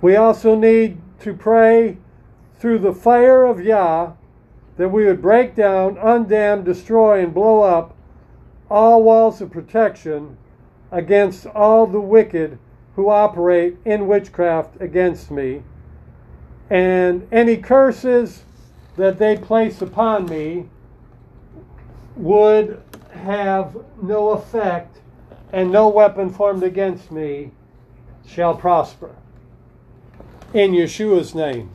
We 0.01 0.15
also 0.15 0.55
need 0.55 1.01
to 1.19 1.33
pray 1.33 1.97
through 2.59 2.79
the 2.79 2.93
fire 2.93 3.43
of 3.43 3.61
Yah 3.61 4.13
that 4.77 4.89
we 4.89 5.05
would 5.05 5.21
break 5.21 5.55
down, 5.55 5.95
undam, 5.95 6.63
destroy, 6.63 7.23
and 7.23 7.33
blow 7.33 7.61
up 7.61 7.95
all 8.69 9.03
walls 9.03 9.41
of 9.41 9.51
protection 9.51 10.37
against 10.91 11.45
all 11.45 11.85
the 11.85 11.99
wicked 11.99 12.57
who 12.95 13.09
operate 13.09 13.77
in 13.85 14.07
witchcraft 14.07 14.79
against 14.81 15.29
me, 15.29 15.61
and 16.69 17.27
any 17.31 17.57
curses 17.57 18.43
that 18.95 19.19
they 19.19 19.37
place 19.37 19.81
upon 19.81 20.25
me 20.25 20.69
would 22.15 22.81
have 23.11 23.75
no 24.01 24.29
effect, 24.29 24.97
and 25.51 25.71
no 25.71 25.87
weapon 25.89 26.29
formed 26.29 26.63
against 26.63 27.11
me 27.11 27.51
shall 28.25 28.55
prosper. 28.55 29.13
In 30.53 30.71
Yeshua's 30.71 31.35
name. 31.35 31.69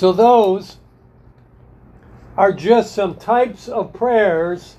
So, 0.00 0.14
those 0.14 0.78
are 2.34 2.54
just 2.54 2.94
some 2.94 3.16
types 3.16 3.68
of 3.68 3.92
prayers 3.92 4.76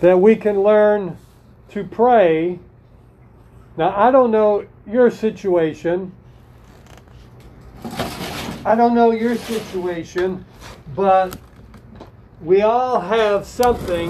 that 0.00 0.18
we 0.18 0.36
can 0.36 0.62
learn 0.62 1.18
to 1.72 1.84
pray. 1.84 2.60
Now, 3.76 3.92
I 3.94 4.10
don't 4.10 4.30
know 4.30 4.66
your 4.86 5.10
situation. 5.10 6.12
I 8.64 8.74
don't 8.74 8.94
know 8.94 9.10
your 9.10 9.36
situation, 9.36 10.46
but 10.96 11.36
we 12.40 12.62
all 12.62 12.98
have 13.00 13.44
something 13.44 14.08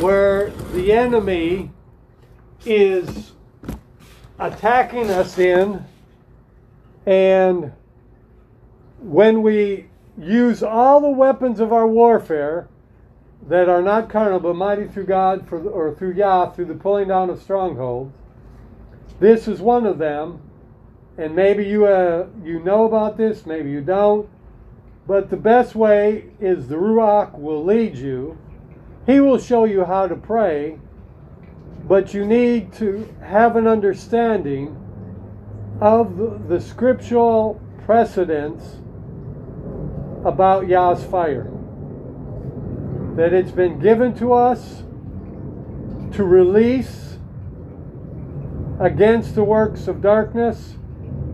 where 0.00 0.48
the 0.72 0.92
enemy 0.94 1.70
is 2.64 3.32
attacking 4.38 5.10
us 5.10 5.38
in, 5.38 5.84
and 7.04 7.74
when 9.00 9.42
we 9.42 9.86
use 10.18 10.62
all 10.62 11.00
the 11.00 11.08
weapons 11.08 11.60
of 11.60 11.72
our 11.72 11.86
warfare 11.86 12.68
that 13.48 13.68
are 13.68 13.82
not 13.82 14.10
carnal 14.10 14.38
but 14.38 14.54
mighty 14.54 14.86
through 14.86 15.06
God 15.06 15.48
for, 15.48 15.62
or 15.68 15.94
through 15.94 16.12
Yah 16.12 16.50
through 16.50 16.66
the 16.66 16.74
pulling 16.74 17.08
down 17.08 17.30
of 17.30 17.40
strongholds, 17.40 18.12
this 19.18 19.48
is 19.48 19.60
one 19.60 19.86
of 19.86 19.98
them. 19.98 20.40
And 21.18 21.34
maybe 21.34 21.64
you 21.64 21.86
uh, 21.86 22.26
you 22.42 22.60
know 22.60 22.84
about 22.84 23.16
this, 23.16 23.44
maybe 23.46 23.70
you 23.70 23.80
don't. 23.80 24.28
But 25.06 25.28
the 25.28 25.36
best 25.36 25.74
way 25.74 26.26
is 26.40 26.68
the 26.68 26.76
Ruach 26.76 27.38
will 27.38 27.64
lead 27.64 27.96
you. 27.96 28.38
He 29.06 29.20
will 29.20 29.38
show 29.38 29.64
you 29.64 29.84
how 29.84 30.06
to 30.06 30.14
pray. 30.14 30.78
But 31.88 32.14
you 32.14 32.24
need 32.24 32.72
to 32.74 33.12
have 33.22 33.56
an 33.56 33.66
understanding 33.66 34.76
of 35.80 36.48
the, 36.48 36.60
scriptural 36.60 37.60
precedents 37.84 38.76
about 40.24 40.68
Yah's 40.68 41.04
fire. 41.04 41.50
That 43.16 43.32
it's 43.32 43.50
been 43.50 43.78
given 43.78 44.14
to 44.18 44.32
us 44.32 44.82
to 46.12 46.24
release 46.24 47.18
against 48.78 49.34
the 49.34 49.44
works 49.44 49.88
of 49.88 50.00
darkness. 50.00 50.76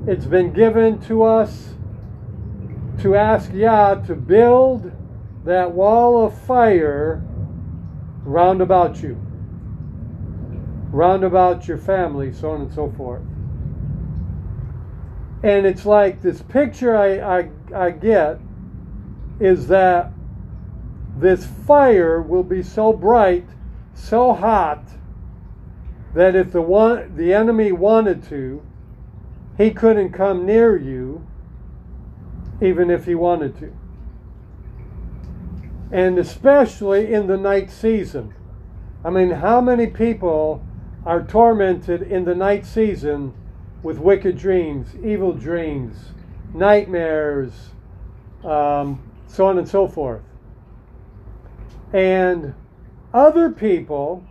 It's 0.06 0.26
been 0.26 0.52
given 0.52 1.00
to 1.02 1.22
us 1.22 1.74
to 3.00 3.14
ask 3.14 3.52
Yah 3.52 3.94
to 4.06 4.14
build 4.14 4.92
that 5.44 5.70
wall 5.72 6.24
of 6.24 6.38
fire 6.42 7.22
round 8.24 8.60
about 8.60 9.02
you, 9.02 9.14
round 10.90 11.22
about 11.22 11.68
your 11.68 11.78
family, 11.78 12.32
so 12.32 12.50
on 12.50 12.62
and 12.62 12.72
so 12.72 12.90
forth. 12.96 13.22
And 15.42 15.66
it's 15.66 15.86
like 15.86 16.22
this 16.22 16.42
picture 16.42 16.96
I, 16.96 17.38
I, 17.38 17.50
I 17.74 17.90
get 17.90 18.40
is 19.40 19.68
that 19.68 20.12
this 21.16 21.46
fire 21.46 22.20
will 22.20 22.42
be 22.42 22.62
so 22.62 22.92
bright, 22.92 23.46
so 23.94 24.32
hot, 24.32 24.84
that 26.14 26.34
if 26.34 26.52
the 26.52 26.62
one 26.62 27.14
the 27.16 27.32
enemy 27.32 27.72
wanted 27.72 28.22
to, 28.24 28.62
he 29.56 29.70
couldn't 29.70 30.12
come 30.12 30.44
near 30.44 30.76
you, 30.76 31.26
even 32.60 32.90
if 32.90 33.06
he 33.06 33.14
wanted 33.14 33.58
to. 33.58 33.72
And 35.90 36.18
especially 36.18 37.12
in 37.12 37.26
the 37.26 37.36
night 37.36 37.70
season. 37.70 38.34
I 39.04 39.10
mean, 39.10 39.30
how 39.30 39.60
many 39.60 39.86
people 39.86 40.64
are 41.04 41.22
tormented 41.22 42.02
in 42.02 42.24
the 42.24 42.34
night 42.34 42.66
season 42.66 43.32
with 43.82 43.98
wicked 43.98 44.36
dreams, 44.36 44.88
evil 45.04 45.32
dreams, 45.32 45.96
nightmares, 46.52 47.52
um, 48.42 49.05
so 49.26 49.46
on 49.46 49.58
and 49.58 49.68
so 49.68 49.86
forth. 49.86 50.22
And 51.92 52.54
other 53.12 53.50
people 53.50 54.24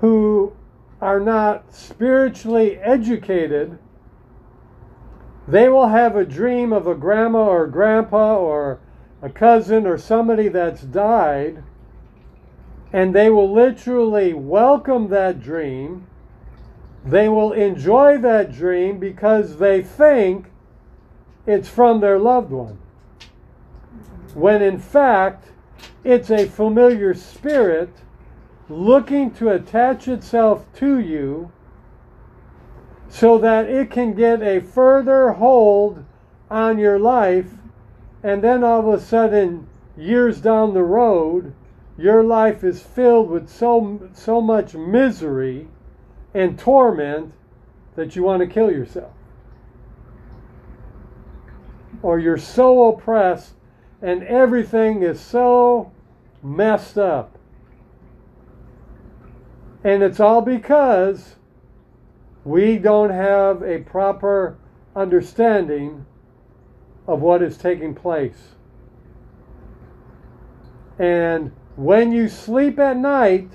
who 0.00 0.52
are 1.00 1.20
not 1.20 1.74
spiritually 1.74 2.78
educated, 2.78 3.78
they 5.46 5.68
will 5.68 5.88
have 5.88 6.16
a 6.16 6.24
dream 6.24 6.72
of 6.72 6.86
a 6.86 6.94
grandma 6.94 7.46
or 7.46 7.66
grandpa 7.66 8.36
or 8.36 8.80
a 9.22 9.30
cousin 9.30 9.86
or 9.86 9.98
somebody 9.98 10.48
that's 10.48 10.82
died, 10.82 11.62
and 12.92 13.14
they 13.14 13.30
will 13.30 13.52
literally 13.52 14.34
welcome 14.34 15.08
that 15.08 15.40
dream. 15.40 16.06
They 17.04 17.28
will 17.28 17.52
enjoy 17.52 18.18
that 18.18 18.52
dream 18.52 18.98
because 18.98 19.58
they 19.58 19.82
think 19.82 20.46
it's 21.46 21.68
from 21.68 22.00
their 22.00 22.18
loved 22.18 22.50
one 22.50 22.78
when 24.34 24.60
in 24.62 24.78
fact 24.78 25.48
it's 26.02 26.30
a 26.30 26.46
familiar 26.46 27.14
spirit 27.14 27.90
looking 28.68 29.30
to 29.30 29.50
attach 29.50 30.08
itself 30.08 30.64
to 30.74 30.98
you 30.98 31.50
so 33.08 33.38
that 33.38 33.68
it 33.68 33.90
can 33.90 34.12
get 34.14 34.42
a 34.42 34.60
further 34.60 35.32
hold 35.32 36.04
on 36.50 36.78
your 36.78 36.98
life, 36.98 37.50
and 38.22 38.42
then 38.42 38.64
all 38.64 38.80
of 38.80 38.88
a 38.88 39.00
sudden, 39.00 39.66
years 39.96 40.40
down 40.40 40.74
the 40.74 40.82
road, 40.82 41.54
your 41.96 42.24
life 42.24 42.64
is 42.64 42.82
filled 42.82 43.30
with 43.30 43.48
so, 43.48 44.10
so 44.14 44.40
much 44.40 44.74
misery 44.74 45.68
and 46.34 46.58
torment 46.58 47.32
that 47.94 48.16
you 48.16 48.24
want 48.24 48.40
to 48.40 48.46
kill 48.46 48.70
yourself. 48.70 49.12
Or 52.02 52.18
you're 52.18 52.36
so 52.36 52.88
oppressed 52.88 53.54
and 54.02 54.22
everything 54.24 55.02
is 55.02 55.20
so 55.20 55.92
messed 56.42 56.98
up. 56.98 57.38
And 59.82 60.02
it's 60.02 60.20
all 60.20 60.40
because 60.40 61.36
we 62.44 62.78
don't 62.78 63.10
have 63.10 63.62
a 63.62 63.78
proper 63.80 64.56
understanding 64.96 66.06
of 67.06 67.20
what 67.20 67.42
is 67.42 67.56
taking 67.56 67.94
place. 67.94 68.54
And 70.98 71.52
when 71.76 72.12
you 72.12 72.28
sleep 72.28 72.78
at 72.78 72.96
night, 72.96 73.50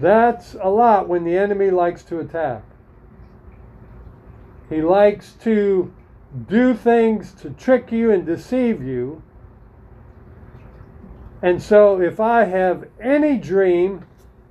that's 0.00 0.54
a 0.60 0.68
lot 0.68 1.08
when 1.08 1.24
the 1.24 1.36
enemy 1.36 1.70
likes 1.70 2.02
to 2.04 2.20
attack. 2.20 2.62
He 4.68 4.82
likes 4.82 5.32
to 5.44 5.92
do 6.46 6.74
things 6.74 7.32
to 7.34 7.50
trick 7.50 7.90
you 7.90 8.10
and 8.10 8.26
deceive 8.26 8.82
you. 8.82 9.22
And 11.42 11.62
so, 11.62 12.00
if 12.00 12.18
I 12.18 12.44
have 12.44 12.88
any 13.00 13.38
dream 13.38 14.04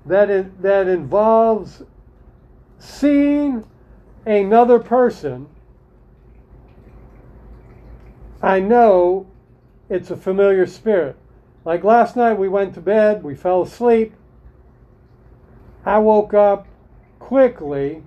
that, 0.06 0.30
is, 0.30 0.46
that 0.62 0.88
involves 0.88 1.84
seeing 2.80 3.66
another 4.26 4.80
person, 4.80 5.48
I 8.42 8.60
know 8.60 9.28
it's 9.90 10.12
a 10.12 10.18
familiar 10.18 10.66
spirit. 10.66 11.18
Like 11.66 11.84
last 11.84 12.16
night, 12.16 12.34
we 12.34 12.48
went 12.48 12.74
to 12.76 12.82
bed, 12.82 13.24
we 13.24 13.36
fell 13.36 13.64
asleep. 13.64 14.14
I 15.86 16.00
woke 16.00 16.34
up 16.34 16.68
quickly 17.20 18.04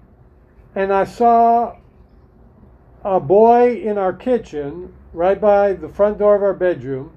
and 0.74 0.93
I 0.93 1.05
saw 1.05 1.76
a 3.05 3.20
boy 3.20 3.76
in 3.76 3.96
our 3.98 4.12
kitchen, 4.12 4.92
right 5.12 5.40
by 5.40 5.72
the 5.72 5.88
front 5.88 6.18
door 6.18 6.36
of 6.36 6.42
our 6.42 6.55
bedroom, 6.55 7.12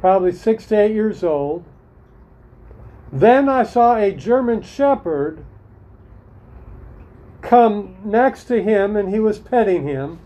probably 0.00 0.32
six 0.32 0.66
to 0.66 0.80
eight 0.80 0.92
years 0.92 1.22
old. 1.22 1.64
Then 3.12 3.48
I 3.48 3.62
saw 3.62 3.96
a 3.96 4.12
German 4.12 4.62
shepherd 4.62 5.44
come 7.40 7.96
next 8.04 8.44
to 8.44 8.62
him 8.62 8.96
and 8.96 9.08
he 9.10 9.20
was 9.20 9.38
petting 9.38 9.86
him. 9.86 10.18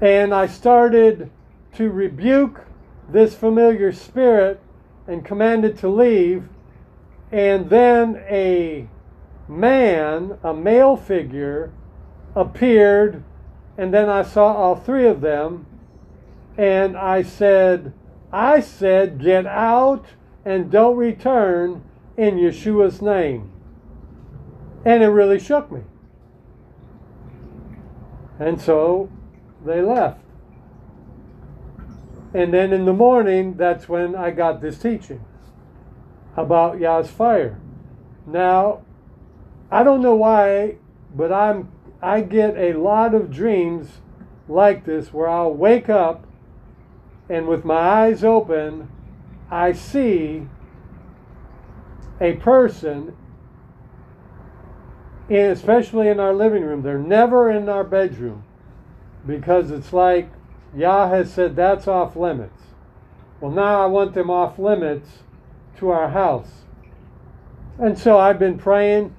And 0.00 0.34
I 0.34 0.46
started 0.46 1.30
to 1.76 1.90
rebuke 1.90 2.66
this 3.08 3.34
familiar 3.34 3.92
spirit 3.92 4.60
and 5.06 5.24
commanded 5.24 5.78
to 5.78 5.88
leave. 5.88 6.48
And 7.32 7.70
then 7.70 8.22
a 8.28 8.88
man, 9.48 10.38
a 10.42 10.52
male 10.52 10.96
figure, 10.96 11.72
appeared, 12.34 13.22
and 13.76 13.92
then 13.92 14.08
I 14.08 14.22
saw 14.22 14.52
all 14.52 14.76
three 14.76 15.06
of 15.06 15.20
them, 15.20 15.66
and 16.56 16.96
I 16.96 17.22
said, 17.22 17.92
I 18.32 18.60
said, 18.60 19.20
Get 19.20 19.46
out 19.46 20.06
and 20.44 20.70
don't 20.70 20.96
return 20.96 21.84
in 22.16 22.36
Yeshua's 22.36 23.00
name. 23.00 23.50
And 24.84 25.02
it 25.02 25.08
really 25.08 25.38
shook 25.38 25.70
me. 25.70 25.82
And 28.38 28.60
so 28.60 29.10
they 29.64 29.80
left. 29.80 30.20
And 32.34 32.52
then 32.52 32.72
in 32.72 32.84
the 32.84 32.92
morning, 32.92 33.54
that's 33.54 33.88
when 33.88 34.16
I 34.16 34.32
got 34.32 34.60
this 34.60 34.78
teaching 34.78 35.24
about 36.36 36.80
Yah's 36.80 37.10
fire. 37.10 37.60
Now, 38.26 38.82
I 39.70 39.84
don't 39.84 40.02
know 40.02 40.16
why, 40.16 40.76
but 41.14 41.32
I'm 41.32 41.70
I 42.04 42.20
get 42.20 42.54
a 42.58 42.74
lot 42.74 43.14
of 43.14 43.30
dreams 43.30 43.88
like 44.46 44.84
this 44.84 45.10
where 45.10 45.26
I'll 45.26 45.54
wake 45.54 45.88
up 45.88 46.26
and 47.30 47.48
with 47.48 47.64
my 47.64 47.78
eyes 47.78 48.22
open, 48.22 48.90
I 49.50 49.72
see 49.72 50.46
a 52.20 52.34
person, 52.34 53.16
especially 55.30 56.08
in 56.08 56.20
our 56.20 56.34
living 56.34 56.62
room. 56.62 56.82
They're 56.82 56.98
never 56.98 57.50
in 57.50 57.70
our 57.70 57.84
bedroom 57.84 58.44
because 59.26 59.70
it's 59.70 59.94
like 59.94 60.30
Yah 60.76 61.08
has 61.08 61.32
said 61.32 61.56
that's 61.56 61.88
off 61.88 62.16
limits. 62.16 62.64
Well, 63.40 63.50
now 63.50 63.82
I 63.82 63.86
want 63.86 64.12
them 64.12 64.28
off 64.28 64.58
limits 64.58 65.20
to 65.78 65.88
our 65.88 66.10
house. 66.10 66.64
And 67.78 67.98
so 67.98 68.18
I've 68.18 68.38
been 68.38 68.58
praying, 68.58 69.16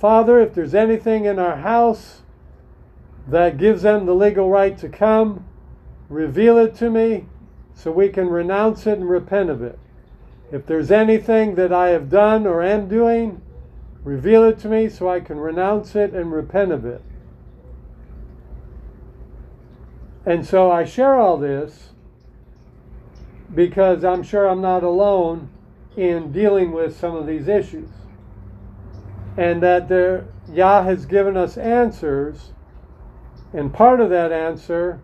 Father, 0.00 0.40
if 0.40 0.54
there's 0.54 0.74
anything 0.74 1.26
in 1.26 1.38
our 1.38 1.56
house 1.56 2.22
that 3.28 3.58
gives 3.58 3.82
them 3.82 4.06
the 4.06 4.14
legal 4.14 4.48
right 4.48 4.78
to 4.78 4.88
come, 4.88 5.44
reveal 6.08 6.56
it 6.56 6.74
to 6.76 6.88
me 6.88 7.26
so 7.74 7.92
we 7.92 8.08
can 8.08 8.30
renounce 8.30 8.86
it 8.86 8.96
and 8.96 9.10
repent 9.10 9.50
of 9.50 9.60
it. 9.62 9.78
If 10.50 10.64
there's 10.64 10.90
anything 10.90 11.54
that 11.56 11.70
I 11.70 11.90
have 11.90 12.08
done 12.08 12.46
or 12.46 12.62
am 12.62 12.88
doing, 12.88 13.42
reveal 14.02 14.42
it 14.44 14.58
to 14.60 14.68
me 14.68 14.88
so 14.88 15.06
I 15.06 15.20
can 15.20 15.38
renounce 15.38 15.94
it 15.94 16.14
and 16.14 16.32
repent 16.32 16.72
of 16.72 16.86
it. 16.86 17.02
And 20.24 20.46
so 20.46 20.70
I 20.70 20.86
share 20.86 21.16
all 21.16 21.36
this 21.36 21.90
because 23.54 24.02
I'm 24.02 24.22
sure 24.22 24.48
I'm 24.48 24.62
not 24.62 24.82
alone 24.82 25.50
in 25.94 26.32
dealing 26.32 26.72
with 26.72 26.98
some 26.98 27.14
of 27.14 27.26
these 27.26 27.48
issues. 27.48 27.90
And 29.36 29.62
that 29.62 29.88
there, 29.88 30.26
Yah 30.52 30.82
has 30.82 31.06
given 31.06 31.36
us 31.36 31.56
answers, 31.56 32.52
and 33.52 33.72
part 33.72 34.00
of 34.00 34.10
that 34.10 34.32
answer 34.32 35.00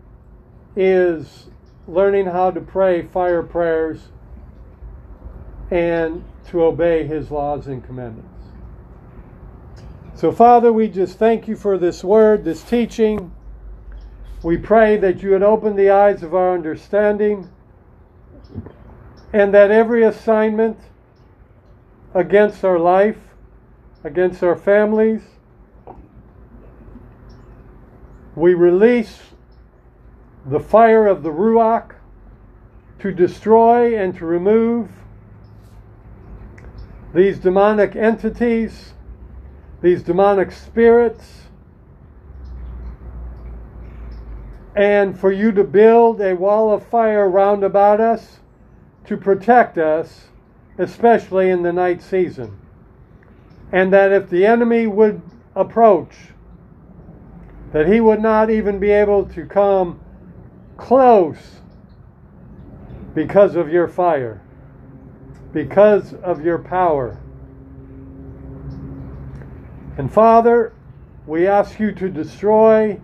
is 0.75 1.47
learning 1.87 2.25
how 2.27 2.51
to 2.51 2.61
pray 2.61 3.01
fire 3.01 3.41
prayers 3.41 4.09
and 5.71 6.23
to 6.49 6.63
obey 6.63 7.05
his 7.05 7.31
laws 7.31 7.67
and 7.67 7.83
commandments. 7.83 8.29
So, 10.15 10.31
Father, 10.31 10.73
we 10.73 10.87
just 10.87 11.19
thank 11.19 11.47
you 11.47 11.55
for 11.55 11.77
this 11.77 12.03
word, 12.03 12.43
this 12.43 12.63
teaching. 12.63 13.31
We 14.43 14.57
pray 14.57 14.97
that 14.97 15.21
you 15.21 15.31
would 15.31 15.43
open 15.43 15.75
the 15.75 15.89
eyes 15.89 16.23
of 16.23 16.33
our 16.33 16.53
understanding 16.53 17.49
and 19.33 19.53
that 19.53 19.71
every 19.71 20.03
assignment 20.03 20.79
against 22.13 22.63
our 22.63 22.79
life, 22.79 23.26
against 24.07 24.41
our 24.41 24.55
families, 24.55 25.21
we 28.35 28.53
release 28.53 29.19
the 30.45 30.59
fire 30.59 31.05
of 31.05 31.23
the 31.23 31.29
Ruach 31.29 31.93
to 32.99 33.11
destroy 33.11 33.97
and 33.97 34.15
to 34.17 34.25
remove 34.25 34.89
these 37.13 37.37
demonic 37.37 37.95
entities, 37.95 38.93
these 39.81 40.03
demonic 40.03 40.51
spirits, 40.53 41.43
and 44.73 45.19
for 45.19 45.31
you 45.31 45.51
to 45.51 45.63
build 45.63 46.21
a 46.21 46.33
wall 46.33 46.73
of 46.73 46.85
fire 46.85 47.29
round 47.29 47.63
about 47.63 47.99
us 47.99 48.39
to 49.05 49.17
protect 49.17 49.77
us, 49.77 50.27
especially 50.77 51.49
in 51.49 51.63
the 51.63 51.73
night 51.73 52.01
season. 52.01 52.57
And 53.71 53.91
that 53.93 54.11
if 54.11 54.29
the 54.29 54.45
enemy 54.45 54.87
would 54.87 55.21
approach, 55.55 56.13
that 57.73 57.87
he 57.87 57.99
would 57.99 58.21
not 58.21 58.49
even 58.49 58.79
be 58.79 58.91
able 58.91 59.25
to 59.25 59.45
come 59.45 59.99
close 60.77 61.37
because 63.13 63.55
of 63.55 63.71
your 63.71 63.87
fire, 63.87 64.41
because 65.51 66.13
of 66.15 66.45
your 66.45 66.59
power. 66.59 67.19
And 69.97 70.11
Father, 70.11 70.73
we 71.25 71.47
ask 71.47 71.79
you 71.79 71.91
to 71.93 72.09
destroy 72.09 73.01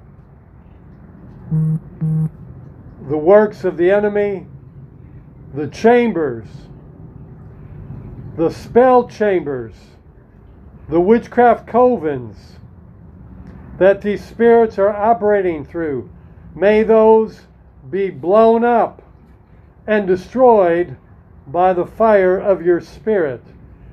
the 1.51 3.17
works 3.17 3.63
of 3.63 3.75
the 3.77 3.91
enemy, 3.91 4.45
the 5.53 5.67
chambers, 5.67 6.47
the 8.37 8.49
spell 8.49 9.07
chambers, 9.07 9.73
the 10.89 10.99
witchcraft 10.99 11.67
covens 11.67 12.35
that 13.77 14.01
these 14.01 14.23
spirits 14.23 14.77
are 14.77 14.89
operating 14.89 15.65
through. 15.65 16.09
May 16.55 16.83
those 16.83 17.41
be 17.89 18.09
blown 18.09 18.63
up 18.63 19.01
and 19.87 20.07
destroyed 20.07 20.97
by 21.47 21.73
the 21.73 21.85
fire 21.85 22.37
of 22.37 22.65
your 22.65 22.79
Spirit. 22.79 23.41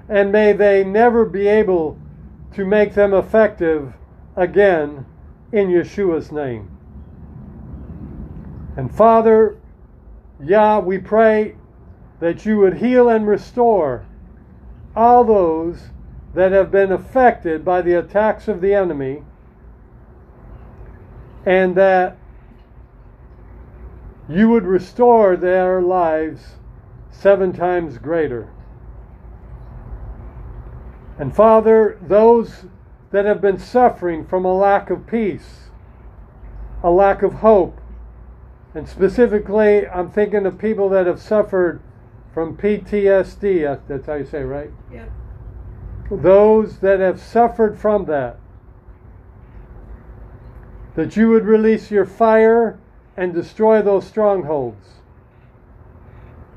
And 0.09 0.31
may 0.33 0.53
they 0.53 0.85
never 0.85 1.25
be 1.25 1.49
able 1.49 1.99
to 2.55 2.65
make 2.65 2.95
them 2.95 3.15
effective 3.15 3.95
again 4.37 5.07
in 5.53 5.69
Yeshua's 5.69 6.31
name. 6.31 6.77
And 8.77 8.95
Father, 8.95 9.57
Yah, 10.43 10.81
we 10.81 10.99
pray 10.99 11.57
that 12.21 12.47
you 12.47 12.59
would 12.59 12.79
heal 12.79 13.09
and 13.09 13.27
restore 13.27 14.05
all 14.95 15.25
those 15.25 15.91
that 16.35 16.53
have 16.53 16.71
been 16.71 16.93
affected 16.93 17.65
by 17.65 17.83
the 17.83 17.95
attacks 17.95 18.49
of 18.49 18.61
the 18.61 18.75
enemy, 18.75 19.25
and 21.45 21.75
that 21.75 22.17
you 24.29 24.49
would 24.49 24.65
restore 24.65 25.37
their 25.37 25.83
lives 25.83 26.57
seven 27.11 27.53
times 27.53 27.99
greater. 27.99 28.49
And 31.19 31.35
Father, 31.35 31.99
those 32.01 32.67
that 33.11 33.25
have 33.25 33.41
been 33.41 33.59
suffering 33.59 34.25
from 34.25 34.45
a 34.45 34.55
lack 34.55 34.89
of 34.89 35.07
peace, 35.07 35.71
a 36.83 36.91
lack 36.91 37.23
of 37.23 37.35
hope, 37.35 37.81
and 38.75 38.89
specifically, 38.89 39.87
I'm 39.89 40.11
thinking 40.11 40.47
of 40.47 40.59
people 40.59 40.89
that 40.91 41.07
have 41.07 41.21
suffered 41.21 41.83
from 42.33 42.57
PTSD. 42.57 43.69
Uh, 43.69 43.81
that's 43.89 44.07
how 44.07 44.15
you 44.15 44.25
say, 44.25 44.43
right? 44.43 44.71
Yep. 44.93 45.11
Those 46.11 46.79
that 46.79 46.99
have 46.99 47.21
suffered 47.21 47.79
from 47.79 48.07
that. 48.07 48.39
That 50.97 51.17
you 51.17 51.29
would 51.29 51.45
release 51.45 51.91
your 51.91 52.05
fire 52.05 52.79
and 53.17 53.33
destroy 53.33 53.81
those 53.81 54.07
strongholds. 54.07 54.89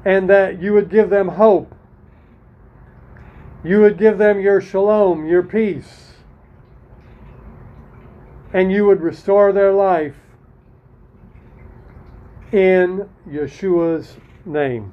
And 0.04 0.30
that 0.30 0.62
you 0.62 0.74
would 0.74 0.90
give 0.90 1.10
them 1.10 1.30
hope. 1.30 1.74
You 3.64 3.80
would 3.82 3.98
give 3.98 4.18
them 4.18 4.42
your 4.42 4.60
shalom, 4.60 5.28
your 5.28 5.44
peace. 5.44 6.16
And 8.52 8.72
you 8.72 8.86
would 8.86 9.02
restore 9.02 9.54
their 9.54 9.72
life 9.72 10.16
in 12.52 13.10
Yeshua's 13.28 14.18
name. 14.46 14.92